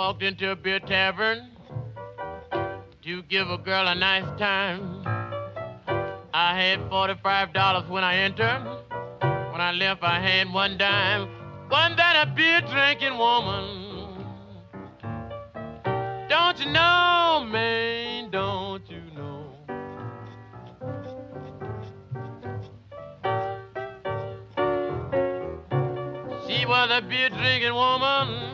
Walked 0.06 0.22
into 0.22 0.50
a 0.50 0.54
beer 0.54 0.80
tavern 0.80 1.50
to 3.02 3.22
give 3.22 3.48
a 3.48 3.56
girl 3.56 3.86
a 3.88 3.94
nice 3.94 4.28
time. 4.38 5.02
I 6.34 6.50
had 6.60 6.78
$45 6.90 7.88
when 7.88 8.04
I 8.04 8.16
entered. 8.16 8.62
When 9.50 9.62
I 9.62 9.72
left, 9.72 10.02
I 10.02 10.20
had 10.20 10.52
one 10.52 10.76
dime. 10.76 11.26
Wasn't 11.70 11.96
that 11.96 12.16
a 12.22 12.26
beer 12.36 12.60
drinking 12.60 13.16
woman? 13.16 13.64
Don't 16.28 16.58
you 16.60 16.70
know, 16.70 17.48
man? 17.50 18.30
Don't 18.30 18.84
you 18.90 19.00
know? 19.16 19.40
She 26.46 26.66
was 26.66 26.90
a 26.92 27.00
beer 27.00 27.30
drinking 27.30 27.72
woman. 27.72 28.53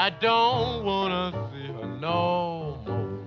I 0.00 0.10
don't 0.10 0.84
wanna 0.84 1.32
see 1.50 1.66
her 1.72 1.86
no 1.98 2.78
more. 2.86 3.18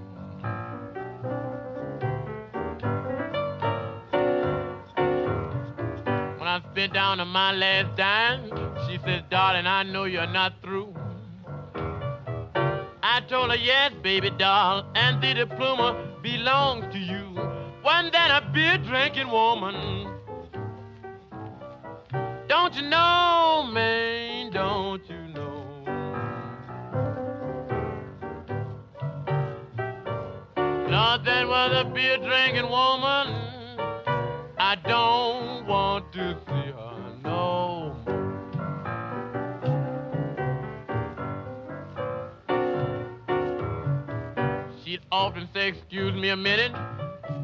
When 6.39 6.47
I 6.47 6.61
spent 6.71 6.93
down 6.93 7.17
to 7.17 7.25
my 7.25 7.51
last 7.51 7.97
dime, 7.97 8.49
she 8.87 8.97
says, 9.03 9.21
darling, 9.29 9.67
I 9.67 9.83
know 9.83 10.05
you're 10.05 10.25
not 10.25 10.53
through. 10.63 10.95
I 13.03 13.19
told 13.27 13.49
her, 13.49 13.57
yes, 13.57 13.91
baby 14.01 14.29
doll, 14.29 14.85
and 14.95 15.21
the 15.21 15.33
diploma 15.33 16.01
belongs 16.23 16.85
to 16.93 16.99
you. 16.99 17.37
Wasn't 17.83 18.13
that 18.13 18.43
a 18.43 18.49
beer 18.53 18.77
drinking 18.77 19.29
woman? 19.29 20.07
Don't 22.47 22.73
you 22.75 22.83
know, 22.83 23.69
man? 23.73 24.10
Lord, 31.01 31.25
that 31.25 31.47
was 31.47 31.71
a 31.73 31.83
beer 31.89 32.17
drinking 32.17 32.69
woman. 32.69 33.27
I 34.59 34.75
don't 34.85 35.65
want 35.65 36.13
to 36.13 36.37
see 36.45 36.71
her 36.77 36.97
no 37.23 37.95
more. 38.05 38.29
She'd 44.83 45.01
often 45.11 45.49
say, 45.55 45.69
Excuse 45.69 46.13
me 46.13 46.29
a 46.29 46.37
minute, 46.37 46.71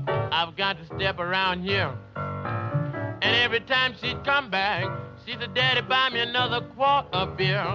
I've 0.07 0.55
got 0.55 0.77
to 0.77 0.85
step 0.95 1.17
around 1.17 1.63
here. 1.63 1.91
And 2.15 3.35
every 3.37 3.61
time 3.61 3.95
she'd 3.99 4.23
come 4.23 4.51
back, 4.51 4.85
she 5.25 5.33
said, 5.33 5.55
Daddy, 5.55 5.81
buy 5.81 6.11
me 6.11 6.19
another 6.19 6.61
quart 6.75 7.07
of 7.11 7.35
beer. 7.35 7.65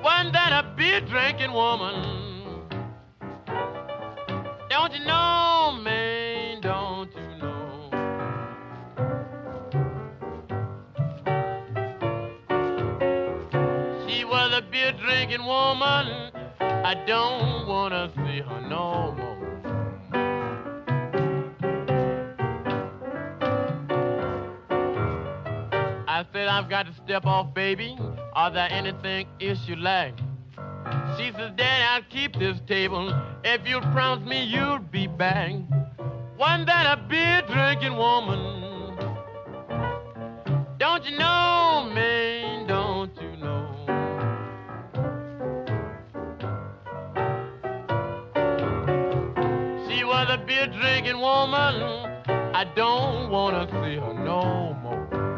Wasn't 0.00 0.32
that 0.32 0.64
a 0.64 0.76
beer 0.76 1.00
drinking 1.00 1.52
woman? 1.52 2.13
Don't 4.84 5.00
you 5.00 5.06
know, 5.06 5.80
man? 5.82 6.60
Don't 6.60 7.10
you 7.16 7.22
know? 7.40 7.88
She 14.06 14.26
was 14.26 14.52
a 14.52 14.60
beer 14.70 14.92
drinking 14.92 15.46
woman. 15.46 16.30
I 16.60 17.02
don't 17.06 17.66
wanna 17.66 18.12
see 18.14 18.42
her 18.42 18.60
no 18.68 19.14
more. 19.16 19.34
I 26.06 26.26
said 26.30 26.48
I've 26.48 26.68
got 26.68 26.84
to 26.88 26.92
step 26.92 27.24
off, 27.24 27.54
baby. 27.54 27.96
Are 28.34 28.50
there 28.50 28.68
anything 28.70 29.28
else 29.40 29.66
you 29.66 29.76
like? 29.76 30.23
She 31.16 31.30
says, 31.32 31.52
Daddy, 31.56 31.82
I'll 31.82 32.02
keep 32.10 32.38
this 32.38 32.58
table 32.66 33.12
if 33.44 33.66
you'll 33.66 33.80
promise 33.92 34.28
me 34.28 34.44
you'll 34.44 34.80
be 34.80 35.06
back. 35.06 35.52
Wasn't 36.36 36.66
that 36.66 36.98
a 36.98 37.02
beer 37.08 37.42
drinking 37.46 37.96
woman? 37.96 38.62
Don't 40.78 41.04
you 41.04 41.16
know, 41.16 41.90
man? 41.94 42.66
Don't 42.66 43.14
you 43.22 43.36
know? 43.36 43.70
She 49.88 50.02
was 50.04 50.26
a 50.30 50.38
beer 50.44 50.66
drinking 50.66 51.20
woman. 51.20 52.10
I 52.54 52.64
don't 52.74 53.30
wanna 53.30 53.68
see 53.70 53.96
her 53.96 54.14
no 54.14 54.74
more. 54.82 55.33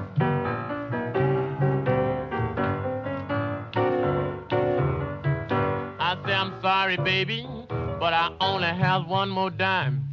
Sorry, 6.86 6.98
baby, 6.98 7.44
but 7.98 8.12
I 8.14 8.30
only 8.40 8.68
have 8.68 9.08
one 9.08 9.28
more 9.28 9.50
dime. 9.50 10.08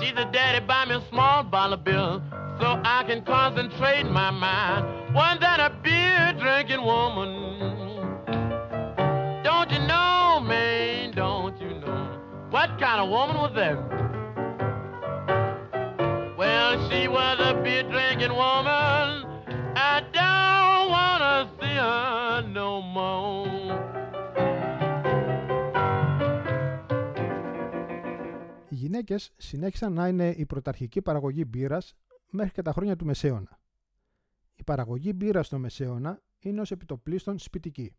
She 0.00 0.10
said, 0.16 0.32
Daddy, 0.32 0.64
buy 0.64 0.86
me 0.86 0.94
a 0.94 1.02
small 1.10 1.44
of 1.52 1.84
bill 1.84 2.22
so 2.58 2.80
I 2.82 3.04
can 3.06 3.22
concentrate 3.26 4.04
my 4.04 4.30
mind. 4.30 5.14
Wasn't 5.14 5.42
that 5.42 5.60
a 5.60 5.68
beer 5.82 6.32
drinking 6.40 6.82
woman? 6.82 8.24
Don't 9.44 9.70
you 9.70 9.80
know, 9.80 10.40
man? 10.40 11.12
Don't 11.14 11.60
you 11.60 11.74
know? 11.78 12.18
What 12.48 12.70
kind 12.80 13.02
of 13.02 13.10
woman 13.10 13.36
was 13.36 13.52
that? 13.56 13.76
Well, 16.38 16.88
she 16.88 17.06
was 17.06 17.38
a 17.38 17.52
beer 17.62 17.82
drinking 17.82 18.32
woman. 18.32 19.26
I 19.76 20.02
γυναίκες 28.98 29.32
συνέχισαν 29.36 29.92
να 29.92 30.08
είναι 30.08 30.30
η 30.30 30.46
πρωταρχική 30.46 31.02
παραγωγή 31.02 31.44
μπύρας 31.48 31.94
μέχρι 32.30 32.52
και 32.52 32.62
τα 32.62 32.72
χρόνια 32.72 32.96
του 32.96 33.04
Μεσαίωνα. 33.04 33.60
Η 34.54 34.64
παραγωγή 34.64 35.12
μπύρας 35.16 35.46
στο 35.46 35.58
Μεσαίωνα 35.58 36.22
είναι 36.38 36.60
ως 36.60 36.70
επιτοπλίστων 36.70 37.38
σπιτική. 37.38 37.92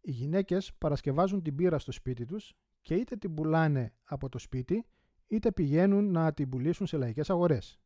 Οι 0.00 0.10
γυναίκες 0.10 0.74
παρασκευάζουν 0.78 1.42
την 1.42 1.54
μπύρα 1.54 1.78
στο 1.78 1.92
σπίτι 1.92 2.24
τους 2.24 2.54
και 2.80 2.94
είτε 2.94 3.16
την 3.16 3.34
πουλάνε 3.34 3.92
από 4.04 4.28
το 4.28 4.38
σπίτι 4.38 4.84
είτε 5.26 5.52
πηγαίνουν 5.52 6.10
να 6.10 6.32
την 6.32 6.48
πουλήσουν 6.48 6.86
σε 6.86 6.96
λαϊκές 6.96 7.30
αγορές. 7.30 7.80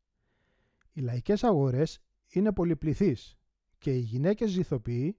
Οι 0.93 1.01
λαϊκές 1.01 1.45
αγορές 1.45 2.01
είναι 2.29 2.53
πολυπληθείς 2.53 3.39
και 3.79 3.95
οι 3.95 3.99
γυναίκες 4.01 4.51
ζηθοποιοί 4.51 5.17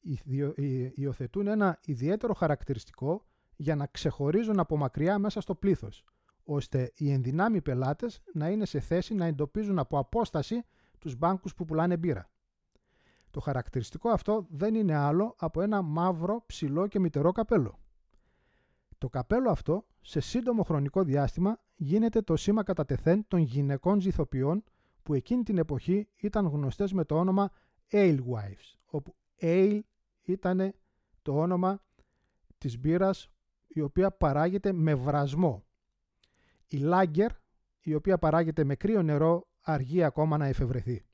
υδιο- 0.00 0.54
υ- 0.56 0.98
υιοθετούν 0.98 1.46
ένα 1.46 1.78
ιδιαίτερο 1.84 2.34
χαρακτηριστικό 2.34 3.26
για 3.56 3.76
να 3.76 3.86
ξεχωρίζουν 3.86 4.58
από 4.58 4.76
μακριά 4.76 5.18
μέσα 5.18 5.40
στο 5.40 5.54
πλήθος, 5.54 6.04
ώστε 6.50 6.92
οι 6.94 7.12
ενδυνάμοι 7.12 7.62
πελάτες 7.62 8.20
να 8.32 8.48
είναι 8.48 8.64
σε 8.64 8.80
θέση 8.80 9.14
να 9.14 9.24
εντοπίζουν 9.24 9.78
από 9.78 9.98
απόσταση 9.98 10.62
τους 10.98 11.16
μπάνκους 11.16 11.54
που 11.54 11.64
πουλάνε 11.64 11.96
μπύρα. 11.96 12.30
Το 13.30 13.40
χαρακτηριστικό 13.40 14.08
αυτό 14.08 14.46
δεν 14.50 14.74
είναι 14.74 14.94
άλλο 14.94 15.34
από 15.38 15.60
ένα 15.60 15.82
μαύρο, 15.82 16.42
ψηλό 16.46 16.86
και 16.86 16.98
μητερό 16.98 17.32
καπέλο. 17.32 17.78
Το 18.98 19.08
καπέλο 19.08 19.50
αυτό, 19.50 19.86
σε 20.00 20.20
σύντομο 20.20 20.62
χρονικό 20.62 21.02
διάστημα, 21.02 21.60
γίνεται 21.74 22.20
το 22.22 22.36
σήμα 22.36 22.62
κατά 22.62 22.84
τεθέν 22.84 23.24
των 23.28 23.40
γυναικών 23.40 24.00
ζηθοποιών 24.00 24.64
που 25.02 25.14
εκείνη 25.14 25.42
την 25.42 25.58
εποχή 25.58 26.08
ήταν 26.16 26.46
γνωστές 26.46 26.92
με 26.92 27.04
το 27.04 27.18
όνομα 27.18 27.50
Alewives, 27.90 28.76
όπου 28.84 29.14
Ale 29.40 29.80
ήταν 30.22 30.74
το 31.22 31.38
όνομα 31.40 31.82
της 32.58 32.78
μπύρας 32.78 33.30
η 33.66 33.80
οποία 33.80 34.10
παράγεται 34.10 34.72
με 34.72 34.94
βρασμό. 34.94 35.67
Η 36.68 36.80
Lager, 36.82 37.28
η 37.80 37.94
οποία 37.94 38.18
παράγεται 38.18 38.64
με 38.64 38.74
κρύο 38.74 39.02
νερό, 39.02 39.48
αργεί 39.60 40.02
ακόμα 40.02 40.36
να 40.36 40.46
εφευρεθεί. 40.46 41.04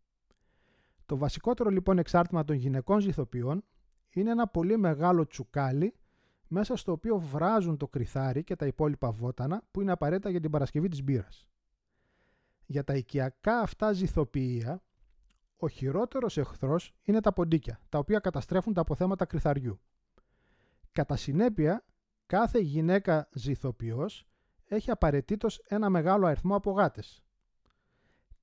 Το 1.06 1.16
βασικότερο 1.16 1.70
λοιπόν 1.70 1.98
εξάρτημα 1.98 2.44
των 2.44 2.56
γυναικών 2.56 3.00
ζηθοποιών 3.00 3.64
είναι 4.10 4.30
ένα 4.30 4.46
πολύ 4.46 4.76
μεγάλο 4.76 5.26
τσουκάλι 5.26 5.94
μέσα 6.48 6.76
στο 6.76 6.92
οποίο 6.92 7.18
βράζουν 7.18 7.76
το 7.76 7.88
κρυθάρι 7.88 8.44
και 8.44 8.56
τα 8.56 8.66
υπόλοιπα 8.66 9.10
βότανα 9.10 9.62
που 9.70 9.80
είναι 9.80 9.92
απαραίτητα 9.92 10.30
για 10.30 10.40
την 10.40 10.50
παρασκευή 10.50 10.88
της 10.88 11.02
μπύρας. 11.02 11.46
Για 12.66 12.84
τα 12.84 12.94
οικιακά 12.94 13.60
αυτά 13.60 13.92
ζυθοποιεία, 13.92 14.82
ο 15.56 15.68
χειρότερος 15.68 16.38
εχθρός 16.38 16.94
είναι 17.02 17.20
τα 17.20 17.32
ποντίκια, 17.32 17.80
τα 17.88 17.98
οποία 17.98 18.18
καταστρέφουν 18.18 18.72
τα 18.72 18.80
αποθέματα 18.80 19.24
κρυθαριού. 19.24 19.80
Κατά 20.92 21.16
συνέπεια, 21.16 21.84
κάθε 22.26 22.58
γυναίκα 22.58 23.28
ζυθοποιός 23.32 24.26
έχει 24.66 24.90
απαραίτητος 24.90 25.58
ένα 25.68 25.90
μεγάλο 25.90 26.26
αριθμό 26.26 26.56
από 26.56 26.70
γάτες. 26.70 27.22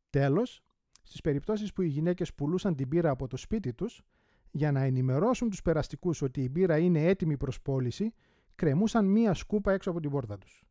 Τέλος, 0.10 0.63
στις 1.03 1.21
περιπτώσεις 1.21 1.73
που 1.73 1.81
οι 1.81 1.88
γυναίκες 1.88 2.34
πουλούσαν 2.34 2.75
την 2.75 2.88
πύρα 2.88 3.10
από 3.10 3.27
το 3.27 3.38
σπίτι 3.38 3.73
τους, 3.73 4.03
για 4.51 4.71
να 4.71 4.81
ενημερώσουν 4.81 5.49
τους 5.49 5.62
περαστικούς 5.62 6.21
ότι 6.21 6.43
η 6.43 6.47
μπύρα 6.51 6.77
είναι 6.77 7.05
έτοιμη 7.05 7.38
προς 7.38 7.62
πώληση, 7.62 8.13
κρεμούσαν 8.55 9.05
μία 9.05 9.34
σκούπα 9.34 9.71
έξω 9.71 9.89
από 9.89 9.99
την 9.99 10.10
πόρτα 10.10 10.38
τους. 10.38 10.63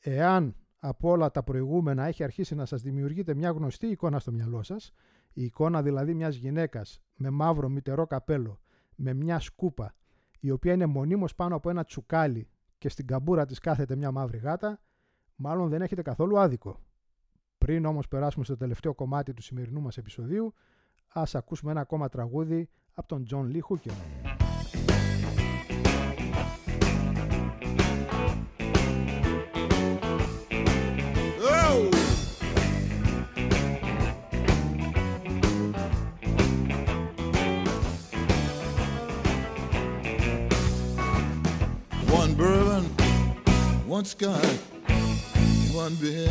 Εάν 0.00 0.56
από 0.78 1.10
όλα 1.10 1.30
τα 1.30 1.42
προηγούμενα 1.42 2.04
έχει 2.04 2.24
αρχίσει 2.24 2.54
να 2.54 2.64
σας 2.64 2.82
δημιουργείται 2.82 3.34
μια 3.34 3.50
γνωστή 3.50 3.86
εικόνα 3.86 4.18
στο 4.18 4.32
μυαλό 4.32 4.62
σας, 4.62 4.92
η 5.32 5.44
εικόνα 5.44 5.82
δηλαδή 5.82 6.14
μιας 6.14 6.36
γυναίκας 6.36 7.00
με 7.14 7.30
μαύρο 7.30 7.68
μητερό 7.68 8.06
καπέλο, 8.06 8.60
με 8.94 9.14
μια 9.14 9.38
σκούπα, 9.38 9.94
η 10.40 10.50
οποία 10.50 10.72
είναι 10.72 10.86
μονίμως 10.86 11.34
πάνω 11.34 11.56
από 11.56 11.70
ένα 11.70 11.84
τσουκάλι 11.84 12.48
και 12.84 12.90
στην 12.90 13.06
καμπούρα 13.06 13.46
της 13.46 13.58
κάθεται 13.58 13.96
μια 13.96 14.10
μαύρη 14.10 14.38
γάτα, 14.38 14.80
μάλλον 15.36 15.68
δεν 15.68 15.82
έχετε 15.82 16.02
καθόλου 16.02 16.38
άδικο. 16.38 16.80
Πριν 17.58 17.84
όμως 17.84 18.08
περάσουμε 18.08 18.44
στο 18.44 18.56
τελευταίο 18.56 18.94
κομμάτι 18.94 19.34
του 19.34 19.42
σημερινού 19.42 19.80
μας 19.80 19.96
επεισοδίου, 19.96 20.54
ας 21.08 21.34
ακούσουμε 21.34 21.70
ένα 21.70 21.80
ακόμα 21.80 22.08
τραγούδι 22.08 22.68
από 22.94 23.08
τον 23.08 23.26
John 23.30 23.52
Lee 23.52 23.60
Hooker. 23.68 24.43
One 43.94 44.04
sky, 44.04 44.44
one 45.72 45.94
beer. 46.02 46.28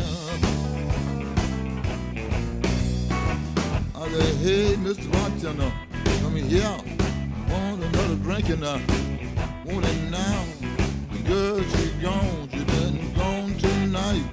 I 3.94 4.08
say, 4.10 4.34
hey, 4.44 4.74
Mr. 4.84 5.10
Bartender, 5.10 5.72
come 6.20 6.36
here. 6.36 6.76
Want 7.48 7.82
another 7.82 8.16
drink 8.16 8.50
and 8.50 8.66
I 8.66 8.76
want 9.64 9.86
it 9.86 10.10
now. 10.10 10.44
The 11.10 11.18
girl, 11.26 11.62
she 11.62 11.88
gone, 12.02 12.48
she 12.52 12.64
been 12.64 13.14
gone 13.14 13.54
tonight. 13.56 14.26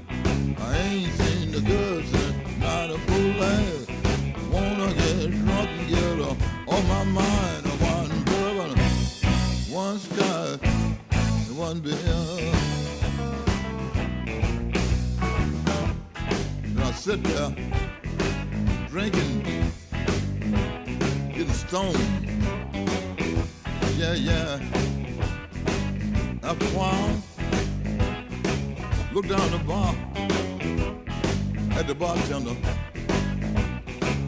I 0.59 0.77
ain't 0.89 1.13
seen 1.13 1.51
the 1.53 1.61
girl 1.61 2.03
since 2.03 2.59
not 2.59 2.89
a 2.89 2.97
full 2.97 3.31
last. 3.39 3.89
Wanna 4.51 4.93
get 4.93 5.31
drunk 5.31 5.69
and 5.69 5.89
get 5.89 6.17
her 6.19 6.35
on 6.67 6.87
my 6.93 7.03
mind. 7.05 7.65
One 7.79 8.23
bourbon, 8.25 8.77
one 9.71 9.99
sky, 9.99 10.57
one 11.55 11.79
beer. 11.79 12.60
And 17.03 17.09
I 17.09 17.15
sit 17.15 17.23
there 17.23 17.49
drinking, 18.89 19.43
getting 21.29 21.53
stoned. 21.53 21.97
Yeah, 23.97 24.13
yeah. 24.13 24.59
After 26.43 26.65
a 26.65 26.69
while, 26.69 27.23
look 29.13 29.27
down 29.27 29.51
the 29.51 29.59
bar 29.65 29.95
at 31.77 31.87
the 31.87 31.95
bartender. 31.95 32.55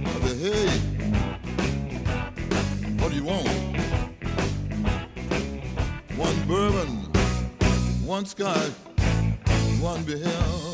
I 0.06 0.20
said, 0.28 0.38
hey, 0.38 0.70
what 3.00 3.12
do 3.12 3.16
you 3.18 3.26
want? 3.26 3.48
One 6.16 6.48
bourbon, 6.48 6.90
one 8.06 8.26
scotch, 8.26 8.72
one 9.80 10.04
beer. 10.04 10.73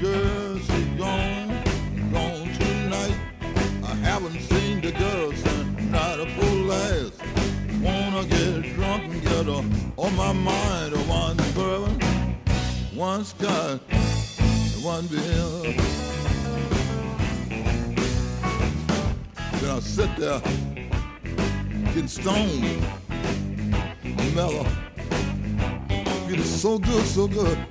Girl, 0.00 0.58
she 0.58 0.84
gone, 0.96 1.48
gone 2.12 2.52
tonight. 2.54 3.16
I 3.84 3.94
haven't 3.96 4.40
seen 4.40 4.80
the 4.80 4.92
girl 4.92 5.32
since 5.32 5.92
a 5.92 6.26
full 6.36 6.58
last. 6.66 7.20
Wanna 7.82 8.24
get 8.26 8.74
drunk 8.74 9.04
and 9.04 9.22
get 9.22 9.46
her 9.46 9.64
on 9.96 10.16
my 10.16 10.32
mind. 10.32 10.94
One 11.08 11.36
bourbon, 11.54 12.00
one 12.94 13.24
scotch, 13.24 13.80
one 14.82 15.06
beer. 15.08 15.74
Then 19.60 19.70
I 19.70 19.80
sit 19.80 20.14
there, 20.16 20.40
getting 21.86 22.08
stoned, 22.08 22.86
mellow, 24.34 24.66
feeling 26.28 26.44
so 26.44 26.78
good, 26.78 27.04
so 27.04 27.26
good. 27.26 27.67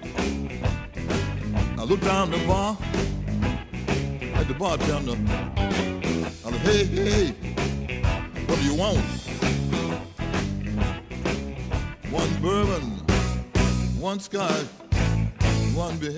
I 1.87 1.89
look 1.89 2.01
down 2.01 2.31
the 2.31 2.37
bar 2.39 2.77
at 4.35 4.45
the 4.49 4.53
bartender. 4.53 5.15
I 6.45 6.51
said, 6.51 6.61
hey, 6.65 6.83
hey, 6.83 7.27
what 8.45 8.59
do 8.59 8.65
you 8.65 8.75
want? 8.75 8.97
One 12.11 12.41
bourbon, 12.41 12.83
one 14.01 14.19
scotch, 14.19 14.65
one 15.73 15.97
beer. 15.97 16.11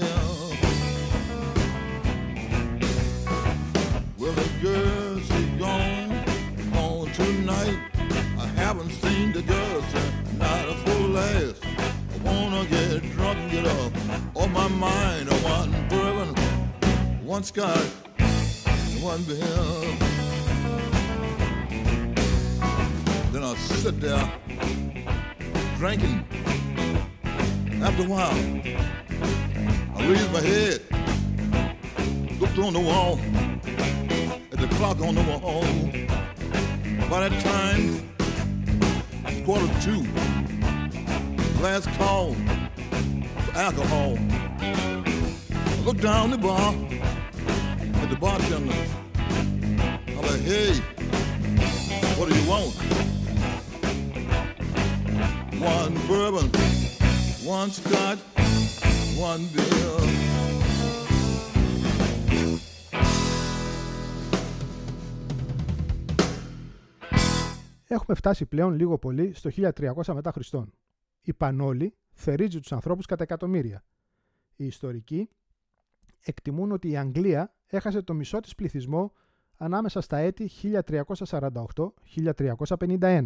Well, 4.18 4.34
the 4.34 4.50
girl, 4.64 5.20
she 5.20 5.46
gone, 5.60 6.26
gone 6.74 7.12
tonight. 7.12 7.78
I 8.40 8.48
haven't 8.56 8.90
seen 8.90 9.34
the 9.34 9.44
girl 9.44 9.82
since 9.84 10.40
not 10.40 10.68
a 10.68 10.74
full 10.74 11.10
last. 11.10 11.69
Wanna 12.24 12.66
get 12.66 13.02
drunk 13.12 13.52
get 13.52 13.66
up 13.66 13.94
on 14.36 14.52
my 14.52 14.68
mind. 14.68 15.30
I 15.30 15.44
want 15.44 15.90
bourbon, 15.90 16.36
one 17.26 17.44
scotch, 17.44 17.90
one 19.02 19.24
beer. 19.24 20.00
Then 23.32 23.44
I 23.44 23.56
sit 23.56 24.02
there 24.02 24.32
drinking. 25.78 26.26
After 27.82 28.04
a 28.04 28.08
while, 28.08 28.36
I 29.96 30.08
raise 30.08 30.30
my 30.34 30.42
head, 30.42 30.82
looked 32.42 32.58
on 32.60 32.74
the 32.74 32.80
wall, 32.80 33.18
at 34.52 34.60
the 34.60 34.68
clock 34.76 35.00
on 35.00 35.16
the 35.16 35.24
wall. 35.24 35.64
By 37.10 37.30
that 37.30 37.42
time, 37.42 38.14
quarter 39.46 39.68
to 39.68 39.82
two. 39.82 40.59
Last 41.62 41.90
call 41.98 42.36
for 43.44 43.58
alcohol. 43.58 44.18
I 44.62 45.82
looked 45.86 46.02
down 46.02 46.32
the 46.32 46.38
bar 46.38 46.74
at 48.02 48.10
the 48.10 48.16
bartender. 48.16 48.82
I 50.08 50.20
like, 50.30 50.46
hey, 50.52 50.72
what 52.18 52.30
do 52.30 52.34
you 52.40 52.48
want? 52.54 52.74
One 55.76 55.94
bourbon, 56.08 56.48
one 57.44 57.72
scotch, 57.72 58.20
one 59.18 59.44
beer. 59.54 60.00
Έχουμε 67.88 68.16
φτάσει 68.16 68.46
πλέον 68.46 68.76
λίγο 68.76 68.98
πολύ 68.98 69.32
στο 69.34 69.50
1300 69.56 70.14
μετά 70.14 70.32
Χριστόν. 70.32 70.74
Η 71.30 71.34
Πανόλη 71.34 71.94
θερίζει 72.12 72.60
τους 72.60 72.72
ανθρώπους 72.72 73.06
κατά 73.06 73.24
εκατομμύρια. 73.24 73.84
Οι 74.56 74.66
ιστορικοί 74.66 75.30
εκτιμούν 76.22 76.72
ότι 76.72 76.90
η 76.90 76.98
Αγγλία 76.98 77.54
το 78.04 78.14
μισό 78.14 78.40
της 78.40 78.56
πληθυσμό 78.56 79.14
ανάμεσα 79.58 80.02
στα 80.02 80.18
έτη 80.18 80.50
1348-1351. 82.78 83.26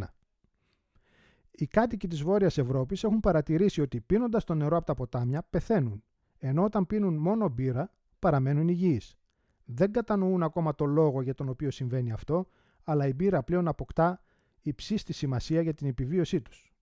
Οι 1.51 1.67
κάτοικοι 1.67 2.07
της 2.07 2.23
Βόρειας 2.23 2.57
Ευρώπης 2.57 3.03
έχουν 3.03 3.19
παρατηρήσει 3.19 3.81
ότι 3.81 4.01
πίνοντας 4.01 4.43
το 4.43 4.53
νερό 4.53 4.77
από 4.77 4.85
τα 4.85 4.93
ποτάμια 4.93 5.47
πεθαίνουν, 5.49 6.03
ενώ 6.37 6.63
όταν 6.63 6.87
πίνουν 6.87 7.17
μόνο 7.17 7.49
μπύρα 7.49 7.91
παραμένουν 8.19 8.67
υγιείς. 8.67 9.17
Δεν 9.65 9.91
κατανοούν 9.91 10.43
ακόμα 10.43 10.75
το 10.75 10.85
λόγο 10.85 11.21
για 11.21 11.33
τον 11.33 11.49
οποίο 11.49 11.71
συμβαίνει 11.71 12.11
αυτό, 12.11 12.47
αλλά 12.83 13.07
η 13.07 13.13
μπύρα 13.13 13.43
πλέον 13.43 13.67
αποκτά 13.67 14.21
υψίστη 14.61 15.13
σημασία 15.13 15.61
για 15.61 15.73
την 15.73 15.87
επιβίωσή 15.87 16.41
τους. 16.41 16.72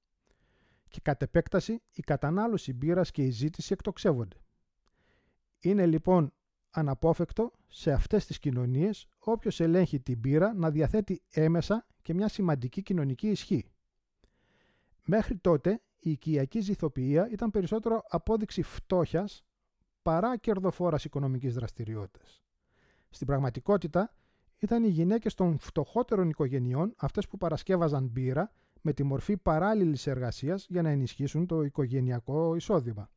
Και 0.92 1.00
κατ' 1.04 1.22
επέκταση, 1.22 1.82
η 1.92 2.02
κατανάλωση 2.02 2.74
μπύρας 2.74 3.12
και 3.12 3.24
η 3.24 3.30
ζήτηση 3.30 3.74
εκτοξεύονται. 3.74 4.38
Είναι 5.60 5.86
λοιπόν 5.86 6.34
αναπόφευκτο 6.70 7.52
σε 7.68 7.92
αυτές 7.92 8.26
τις 8.26 8.40
κοινωνίες 8.40 9.08
όποιος 9.20 9.60
ελέγχει 9.60 10.00
την 10.00 10.20
μπύρα 10.20 10.54
να 10.54 10.70
διαθέτει 10.70 11.22
έμεσα 11.30 11.88
και 12.02 12.14
μια 12.14 12.28
σημαντική 12.28 12.82
κοινωνική 12.82 13.28
ισχύ. 13.30 13.66
Μέχρι 15.06 15.38
τότε 15.38 15.82
η 16.00 16.12
οικιακή 16.12 16.60
ζηθοποιία 16.60 17.30
ήταν 17.32 17.52
περισσότερο 17.52 18.04
απόδειξη 18.10 18.62
φτώχειας 18.62 19.46
παρά 20.02 20.38
κερδοφόρας 20.38 21.06
οικονομικής 21.06 21.54
δραστηριότητας. 21.54 22.44
Στην 23.10 23.28
πραγματικότητα 23.28 24.16
ήταν 24.58 24.84
οι 24.84 24.88
γυναίκες 24.90 25.34
των 25.34 25.58
φτωχότερων 25.58 26.30
οικογενειών 26.30 26.94
αυτές 26.98 27.28
που 27.28 27.38
παρασκεύαζαν 27.38 28.08
μπύρα 28.08 28.52
με 28.82 28.94
τη 28.94 29.04
μορφή 29.04 29.38
παράλληλης 29.38 30.08
εργασίας 30.08 30.66
για 30.70 30.82
να 30.82 30.90
ενισχύσουν 30.90 31.46
το 31.46 31.64
οικογενειακό 31.64 32.56
εισόδημα. 32.56 33.10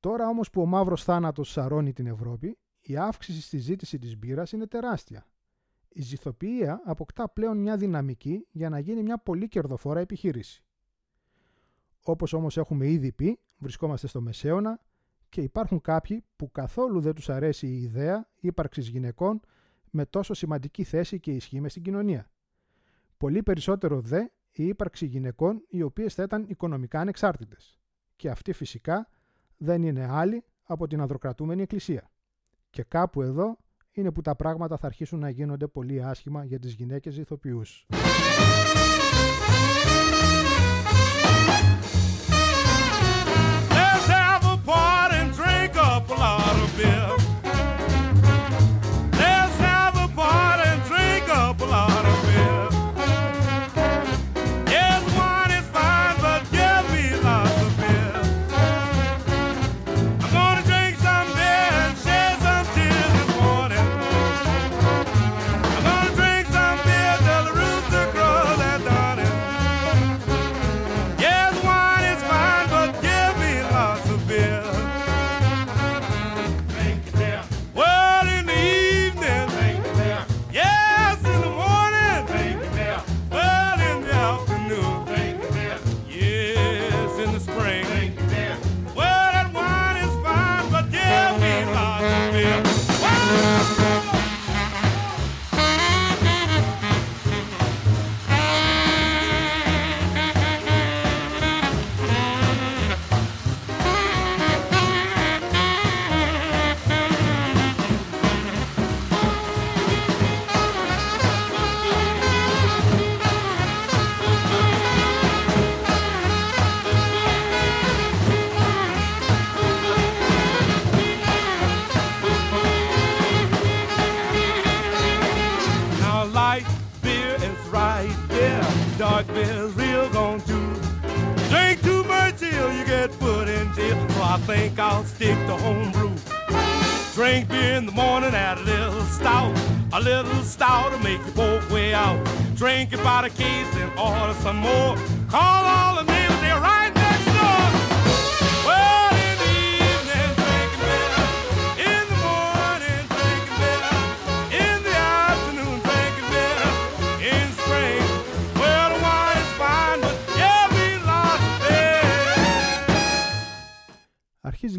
Τώρα 0.00 0.28
όμως 0.28 0.50
που 0.50 0.60
ο 0.60 0.66
μαύρος 0.66 1.04
θάνατος 1.04 1.50
σαρώνει 1.50 1.92
την 1.92 2.06
Ευρώπη, 2.06 2.58
η 2.80 2.96
αύξηση 2.96 3.40
στη 3.40 3.58
ζήτηση 3.58 3.98
της 3.98 4.18
μπύρας 4.18 4.52
είναι 4.52 4.66
τεράστια. 4.66 5.26
Η 5.88 6.02
ζυθοποιία 6.02 6.82
αποκτά 6.84 7.28
πλέον 7.28 7.58
μια 7.58 7.76
δυναμική 7.76 8.46
για 8.50 8.68
να 8.68 8.78
γίνει 8.78 9.02
μια 9.02 9.18
πολύ 9.18 9.48
κερδοφόρα 9.48 10.00
επιχείρηση. 10.00 10.64
Όπως 12.02 12.32
όμως 12.32 12.56
έχουμε 12.56 12.86
ήδη 12.88 13.12
πει, 13.12 13.38
βρισκόμαστε 13.58 14.06
στο 14.06 14.20
μεσαίωνα 14.20 14.80
και 15.28 15.40
υπάρχουν 15.40 15.80
κάποιοι 15.80 16.24
που 16.36 16.50
καθόλου 16.50 17.00
δεν 17.00 17.14
τους 17.14 17.28
αρέσει 17.28 17.66
η 17.66 17.82
ιδέα 17.82 18.28
ύπαρξης 18.40 18.88
γυναικών 18.88 19.40
με 19.90 20.06
τόσο 20.06 20.34
σημαντική 20.34 20.84
θέση 20.84 21.20
και 21.20 21.30
ισχύ 21.30 21.60
μες 21.60 21.70
στην 21.70 21.82
κοινωνία. 21.82 22.30
Πολύ 23.16 23.42
περισσότερο 23.42 24.00
δε 24.00 24.20
η 24.50 24.66
ύπαρξη 24.66 25.06
γυναικών 25.06 25.64
οι 25.68 25.82
οποίες 25.82 26.14
θα 26.14 26.22
ήταν 26.22 26.44
οικονομικά 26.48 27.00
ανεξάρτητες. 27.00 27.78
Και 28.16 28.30
αυτή 28.30 28.52
φυσικά 28.52 29.08
δεν 29.56 29.82
είναι 29.82 30.06
άλλη 30.10 30.44
από 30.62 30.86
την 30.86 31.00
ανδροκρατούμενη 31.00 31.62
εκκλησία. 31.62 32.10
Και 32.70 32.82
κάπου 32.82 33.22
εδώ 33.22 33.56
είναι 33.90 34.12
που 34.12 34.20
τα 34.20 34.36
πράγματα 34.36 34.76
θα 34.76 34.86
αρχίσουν 34.86 35.18
να 35.18 35.30
γίνονται 35.30 35.66
πολύ 35.66 36.02
άσχημα 36.04 36.44
για 36.44 36.58
τις 36.58 36.72
γυναίκες 36.72 37.16
ηθοποιούς. 37.16 37.86
Let's 43.76 44.06
have 44.18 44.44
a 44.44 44.56
party 44.66 45.16
and 45.22 45.32
drink 45.40 45.72
up 45.76 46.10
a 46.10 46.16
lot 46.24 46.56
of 46.64 46.70
beer. 46.76 47.25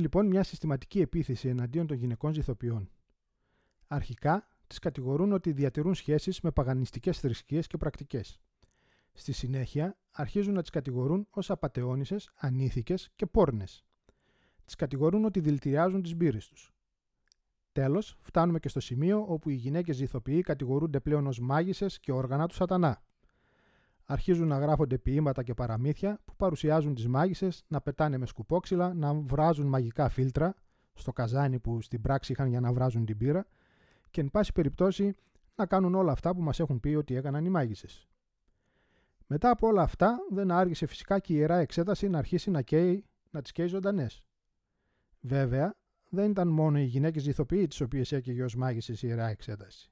Λοιπόν 0.08 0.28
μια 0.28 0.44
συστηματική 0.44 1.02
επίθεση 1.02 1.48
εναντίον 1.48 1.88
των 1.88 1.98
γυναικών 1.98 2.34
ζηθοποιών. 2.34 2.90
Αρχικά 3.88 4.48
τις 4.68 4.80
κατηγορούν 4.80 5.32
ότι 5.32 5.52
διατηρούν 5.52 5.96
σχέσεις 5.96 6.42
με 6.42 6.52
παγανιστικές 6.52 7.20
θρησκείες 7.20 7.68
και 7.68 7.78
πρακτικές. 7.78 8.40
Στη 9.14 9.32
συνέχεια 9.32 9.98
αρχίζουν 10.12 10.54
να 10.54 10.62
τις 10.62 10.70
κατηγορούν 10.70 11.28
ως 11.30 11.50
απατεώνισες, 11.50 12.30
ανήθικες 12.36 13.10
και 13.16 13.26
πόρνες. 13.26 13.86
Τις 14.66 14.76
κατηγορούν 14.76 15.26
ότι 15.26 15.40
δηλητηριάζουν 15.40 16.02
τις 16.02 16.16
μπύρες 16.16 16.48
τους. 16.48 16.74
Τέλος, 17.72 18.18
φτάνουμε 18.22 18.60
και 18.60 18.70
στο 18.70 18.80
σημείο 18.80 19.26
όπου 19.28 19.50
οι 19.50 19.56
γυναίκες 19.56 20.00
ηθοποιοί 20.00 20.42
κατηγορούνται 20.42 21.00
πλέον 21.00 21.28
ως 21.28 21.40
μάγισσες 21.40 22.00
και 22.00 22.12
όργανα 22.12 22.48
του 22.48 22.56
σατανά. 22.56 23.04
Αρχίζουν 24.10 24.48
να 24.48 24.58
γράφονται 24.58 24.98
ποίηματα 24.98 25.44
και 25.44 25.54
παραμύθια 25.54 26.20
που 26.26 26.36
παρουσιάζουν 26.36 26.96
τις 26.96 27.08
μάγισσες 27.08 27.64
να 27.68 27.82
πετάνε 27.82 28.18
με 28.18 28.26
σκουπόξυλα, 28.26 28.94
να 28.94 29.14
βράζουν 29.14 29.68
μαγικά 29.68 30.10
φίλτρα 30.10 30.56
στο 30.94 31.14
καζάνι 31.14 31.60
που 31.60 31.82
στην 31.82 32.02
πράξη 32.02 32.32
είχαν 32.32 32.48
για 32.48 32.60
να 32.60 32.74
βράζουν 32.74 33.06
την 33.06 33.18
πύρα 33.18 33.46
και 34.10 34.22
εν 34.22 34.32
πάση 34.32 34.52
περιπτώσει 34.52 35.16
να 35.56 35.66
κάνουν 35.66 35.96
όλα 35.96 36.12
αυτά 36.12 36.36
που 36.36 36.42
μας 36.42 36.60
έχουν 36.60 36.80
πει 36.80 36.96
ότι 36.96 37.16
έκαναν 37.16 37.46
οι 37.46 37.50
μάγισσες. 37.50 38.08
Μετά 39.28 39.50
από 39.50 39.68
όλα 39.68 39.82
αυτά 39.82 40.18
δεν 40.30 40.52
άργησε 40.52 40.86
φυσικά 40.86 41.20
και 41.20 41.34
η 41.34 41.36
Ιερά 41.40 41.58
Εξέταση 41.58 42.08
να 42.08 42.18
αρχίσει 42.18 42.50
να, 42.50 42.62
καίει, 42.62 43.06
να 43.30 43.42
τις 43.42 43.52
καίει 43.52 43.68
ζωντανές. 43.68 44.24
Βέβαια, 45.20 45.76
δεν 46.10 46.30
ήταν 46.30 46.48
μόνο 46.48 46.80
οι 46.80 46.84
γυναίκες 46.84 47.26
ηθοποιοί 47.26 47.68
τις 47.68 47.82
οποίες 47.82 48.12
έκαιγε 48.12 48.44
ως 48.44 48.56
μάγισσες 48.56 49.02
η 49.02 49.08
Ιερά 49.08 49.28
Εξέταση. 49.28 49.92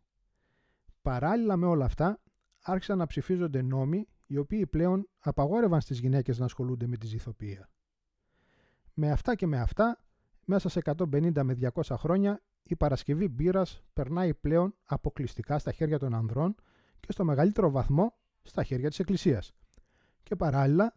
Παράλληλα 1.02 1.56
με 1.56 1.66
όλα 1.66 1.86
αυτά, 1.86 2.20
άρχισαν 2.66 2.98
να 2.98 3.06
ψηφίζονται 3.06 3.62
νόμοι 3.62 4.08
οι 4.26 4.38
οποίοι 4.38 4.68
πλέον 4.68 5.10
απαγόρευαν 5.20 5.82
στις 5.82 6.00
γυναίκες 6.00 6.40
να 6.40 6.46
ασχολούνται 6.46 6.88
με 6.88 6.98
τη 6.98 7.08
ζηθοποιία. 7.08 7.70
Με 8.94 9.12
αυτά 9.12 9.36
και 9.36 9.48
με 9.48 9.60
αυτά, 9.60 10.04
μέσα 10.46 10.70
σε 10.70 10.82
150 10.84 11.44
με 11.44 11.58
200 11.74 11.96
χρόνια, 11.98 12.42
η 12.64 12.76
Παρασκευή 12.76 13.28
μπύρας 13.28 13.84
περνάει 13.94 14.34
πλέον 14.34 14.76
αποκλειστικά 14.84 15.60
στα 15.60 15.72
χέρια 15.72 16.00
των 16.00 16.14
ανδρών 16.14 16.56
και 17.00 17.12
στο 17.12 17.24
μεγαλύτερο 17.26 17.72
βαθμό 17.72 18.14
στα 18.44 18.64
χέρια 18.64 18.90
της 18.90 19.00
Εκκλησίας. 19.00 19.54
Και 20.24 20.36
παράλληλα, 20.36 20.96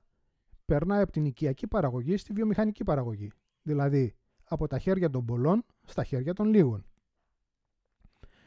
περνάει 0.65 1.03
από 1.03 1.13
την 1.13 1.25
οικιακή 1.25 1.67
παραγωγή 1.67 2.17
στη 2.17 2.33
βιομηχανική 2.33 2.85
παραγωγή, 2.85 3.33
δηλαδή 3.63 4.17
από 4.45 4.67
τα 4.67 4.79
χέρια 4.79 5.11
των 5.11 5.25
πολλών 5.25 5.65
στα 5.85 6.05
χέρια 6.05 6.35
των 6.35 6.47
λίγων. 6.47 6.87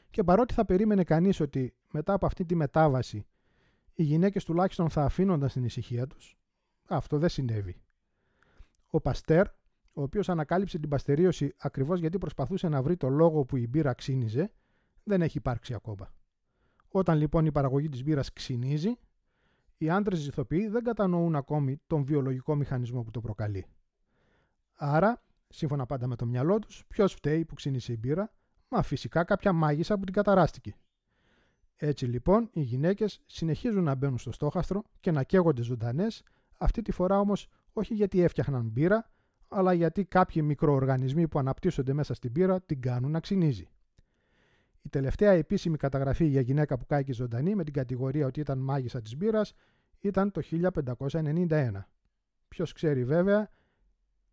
Και 0.10 0.24
παρότι 0.24 0.54
θα 0.54 0.66
περίμενε 0.66 1.04
κανείς 1.04 1.40
ότι 1.40 1.76
μετά 1.91 2.13
από 2.13 2.25
αυτή 2.25 2.45
τη 2.45 2.56
μετάβαση 2.56 3.25
οι 3.93 4.04
γυναίκες 4.04 4.43
τουλάχιστον 4.43 4.89
θα 4.89 5.04
αφήνονταν 5.04 5.49
στην 5.49 5.63
ησυχία 5.63 6.08
τους, 6.08 6.38
αυτό 6.88 7.17
δεν 7.17 7.30
συνέβη. 7.30 7.82
Ο 8.89 9.01
Παστέρ, 9.01 9.47
ο 9.93 10.01
οποίος 10.01 10.30
ανακάλυψε 10.30 10.80
την 10.80 10.89
παστερίωση 10.89 11.54
ακριβώς 11.58 11.99
γιατί 11.99 12.17
προσπαθούσε 12.17 12.69
να 12.69 12.82
βρει 12.82 12.97
το 12.97 13.10
λόγο 13.10 13.45
που 13.45 13.58
η 13.58 13.67
μπύρα 13.67 13.93
ξύνιζε, 13.93 14.51
δεν 15.04 15.21
έχει 15.21 15.38
υπάρξει 15.38 15.73
ακόμα. 15.73 16.13
Όταν 16.88 17.17
λοιπόν 17.17 17.45
η 17.45 17.51
παραγωγή 17.51 17.89
της 17.89 18.04
μπύρας 18.04 18.34
ξυνίζει, 18.34 18.97
οι 19.77 19.89
άντρες 19.89 20.27
ηθοποιοί 20.27 20.67
δεν 20.67 20.84
κατανοούν 20.84 21.36
ακόμη 21.36 21.82
τον 21.88 22.04
βιολογικό 22.04 22.56
μηχανισμό 22.56 23.04
που 23.04 23.12
το 23.12 23.21
προκαλεί. 23.21 23.65
Άρα, 24.75 25.23
σύμφωνα 25.47 25.86
πάντα 25.86 26.08
με 26.08 26.15
το 26.15 26.25
μυαλό 26.25 26.60
τους, 26.60 26.86
ποιος 26.88 27.13
φταίει 27.13 27.45
που 27.45 27.54
ξύνησε 27.54 27.93
η 27.93 27.97
μπύρα, 27.99 28.34
μα 28.67 28.82
φυσικά 28.82 29.23
κάποια 29.23 29.54
μάγισσα 29.54 29.97
που 29.97 30.04
την 30.04 30.13
καταράστηκε. 30.13 30.75
Έτσι 31.84 32.06
λοιπόν 32.06 32.50
οι 32.54 32.62
γυναίκες 32.62 33.22
συνεχίζουν 33.26 33.84
να 33.84 33.96
μπαίνουν 33.96 34.17
στο 34.17 34.32
στόχαστρο 34.32 34.84
και 35.00 35.12
να 35.12 35.24
καίγονται 35.24 35.62
ζωντανές, 35.62 36.24
αυτή 36.58 36.82
τη 36.82 36.91
φορά 36.91 37.20
όμως 37.20 37.48
όχι 37.74 37.94
γιατί 37.94 38.22
έφτιαχναν 38.22 38.67
μπύρα, 38.67 39.10
αλλά 39.48 39.74
γιατί 39.74 40.06
κάποιοι 40.06 40.41
μικροοργανισμοί 40.46 41.28
που 41.28 41.39
αναπτύσσονται 41.39 41.94
μέσα 41.94 42.13
στην 42.13 42.32
μπύρα 42.32 42.62
την 42.62 42.82
κάνουν 42.82 43.12
να 43.12 43.20
ξυνίζει. 43.20 43.70
Η 44.82 44.89
τελευταία 44.89 45.32
επίσημη 45.32 45.78
καταγραφή 45.78 46.26
για 46.26 46.41
γυναίκα 46.41 46.78
που 46.78 46.86
κάηκε 46.86 47.13
ζωντανή 47.13 47.56
με 47.56 47.63
την 47.63 47.74
κατηγορία 47.74 48.26
ότι 48.26 48.39
ήταν 48.39 48.58
μάγισσα 48.60 49.02
της 49.02 49.17
μπύρας 49.17 49.54
ήταν 50.00 50.32
το 50.32 50.41
1591. 51.12 51.72
Ποιος 52.48 52.74
ξέρει 52.74 53.04
βέβαια 53.04 53.50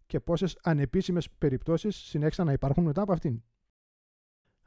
και 0.06 0.20
πόσες 0.20 0.58
ανεπίσημες 0.62 1.30
περιπτώσεις 1.30 1.96
συνέχισαν 1.96 2.46
να 2.46 2.52
υπάρχουν 2.52 2.84
μετά 2.84 3.02
από 3.02 3.12
αυτήν. 3.12 3.42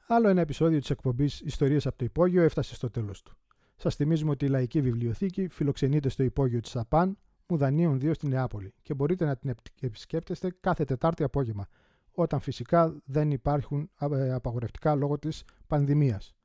Άλλο 0.08 0.28
ένα 0.28 0.42
επεισόδιο 0.42 0.80
της 0.80 0.90
εκπομπής 0.90 1.40
Ιστορίες 1.40 1.88
από 1.88 1.98
το 1.98 2.06
Υπόγειο 2.06 2.42
έφτασε 2.42 2.76
στο 2.76 2.90
τέλος 2.90 3.22
του. 3.22 3.36
Σας 3.76 3.96
θυμίζουμε 3.96 4.32
ότι 4.32 4.46
η 4.46 4.48
Λαϊκή 4.48 4.82
Βιβλιοθήκη 4.82 5.48
φιλοξενείται 5.48 6.10
στο 6.10 6.24
υπόγειο 6.24 6.60
της 6.60 6.76
ΑΠΑΝ, 6.76 7.18
Μουδανίων 7.48 7.98
2 8.02 8.12
στην 8.14 8.30
Νεάπολη 8.30 8.74
και 8.82 8.94
μπορείτε 8.94 9.26
να 9.26 9.36
την 9.36 9.56
επισκέπτεστε 9.80 10.56
κάθε 10.60 10.84
Τετάρτη 10.84 11.24
απόγευμα, 11.24 11.68
όταν 12.12 12.40
φυσικά 12.40 13.02
δεν 13.06 13.32
υπάρχουν 13.32 13.90
ε, 14.00 14.34
απαγορευτικά 14.34 14.96
λόγω 14.96 15.20
της 15.20 15.44
πανδημίας. 15.68 16.36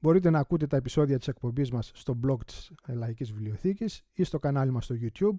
Μπορείτε 0.00 0.30
να 0.30 0.38
ακούτε 0.38 0.66
τα 0.66 0.76
επεισόδια 0.76 1.18
της 1.18 1.28
εκπομπής 1.28 1.70
μας 1.70 1.90
στο 1.94 2.18
blog 2.26 2.38
της 2.46 2.72
ε, 2.86 2.94
Λαϊκής 2.94 3.32
Βιβλιοθήκης 3.32 4.02
ή 4.12 4.24
στο 4.24 4.38
κανάλι 4.38 4.70
μας 4.70 4.84
στο 4.84 4.94
YouTube, 5.00 5.36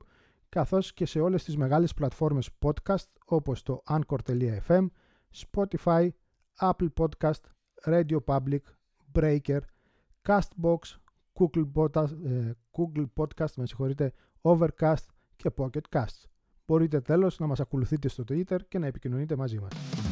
καθώς 0.50 0.94
και 0.94 1.06
σε 1.06 1.20
όλες 1.20 1.44
τις 1.44 1.58
μεγάλες 1.58 1.94
πλατφόρμες 1.94 2.50
podcast 2.60 3.06
όπως 3.26 3.64
το 3.64 3.84
anchor.fm, 3.88 4.88
Spotify, 5.36 6.08
Apple 6.62 6.90
Podcast, 7.00 7.42
Radio 7.86 8.18
Public, 8.26 8.62
Breaker, 9.14 9.60
Castbox, 10.28 10.80
Google 11.40 11.66
Podcast, 11.74 12.14
Google 12.72 13.06
Podcast 13.16 13.54
με 13.56 13.66
συγχωρείτε, 13.66 14.14
Overcast 14.42 15.06
και 15.36 15.52
Pocket 15.58 15.82
Casts. 15.90 16.24
Μπορείτε 16.66 17.02
τέλος 17.02 17.40
να 17.40 17.48
μας 17.48 17.60
ακολουθείτε 17.60 18.08
στο 18.08 18.24
Twitter 18.28 18.58
και 18.68 18.80
να 18.80 18.88
επικοινωνείτε 18.88 19.36
μαζί 19.36 19.60
μας. 19.60 20.07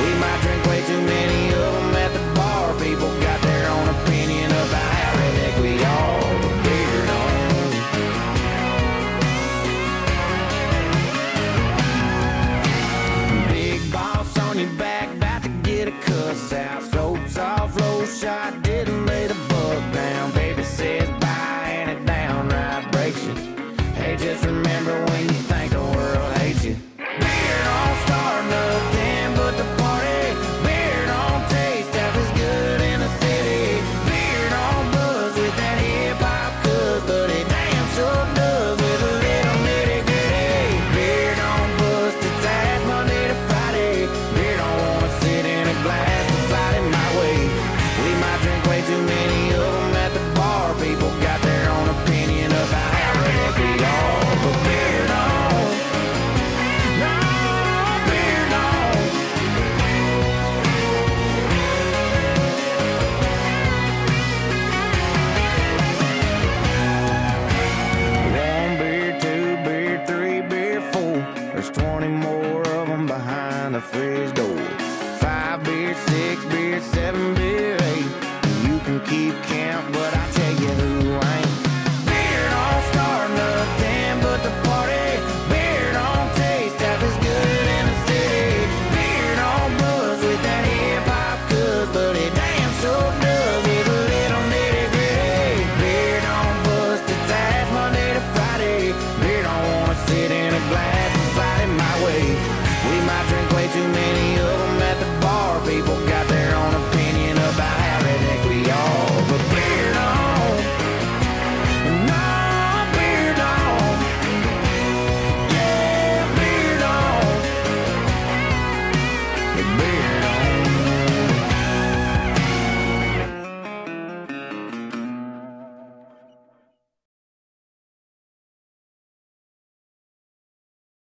We 0.00 0.14
might 0.18 0.40
drink 0.42 0.66
way 0.66 0.82
too 0.86 1.00
many. 1.02 1.33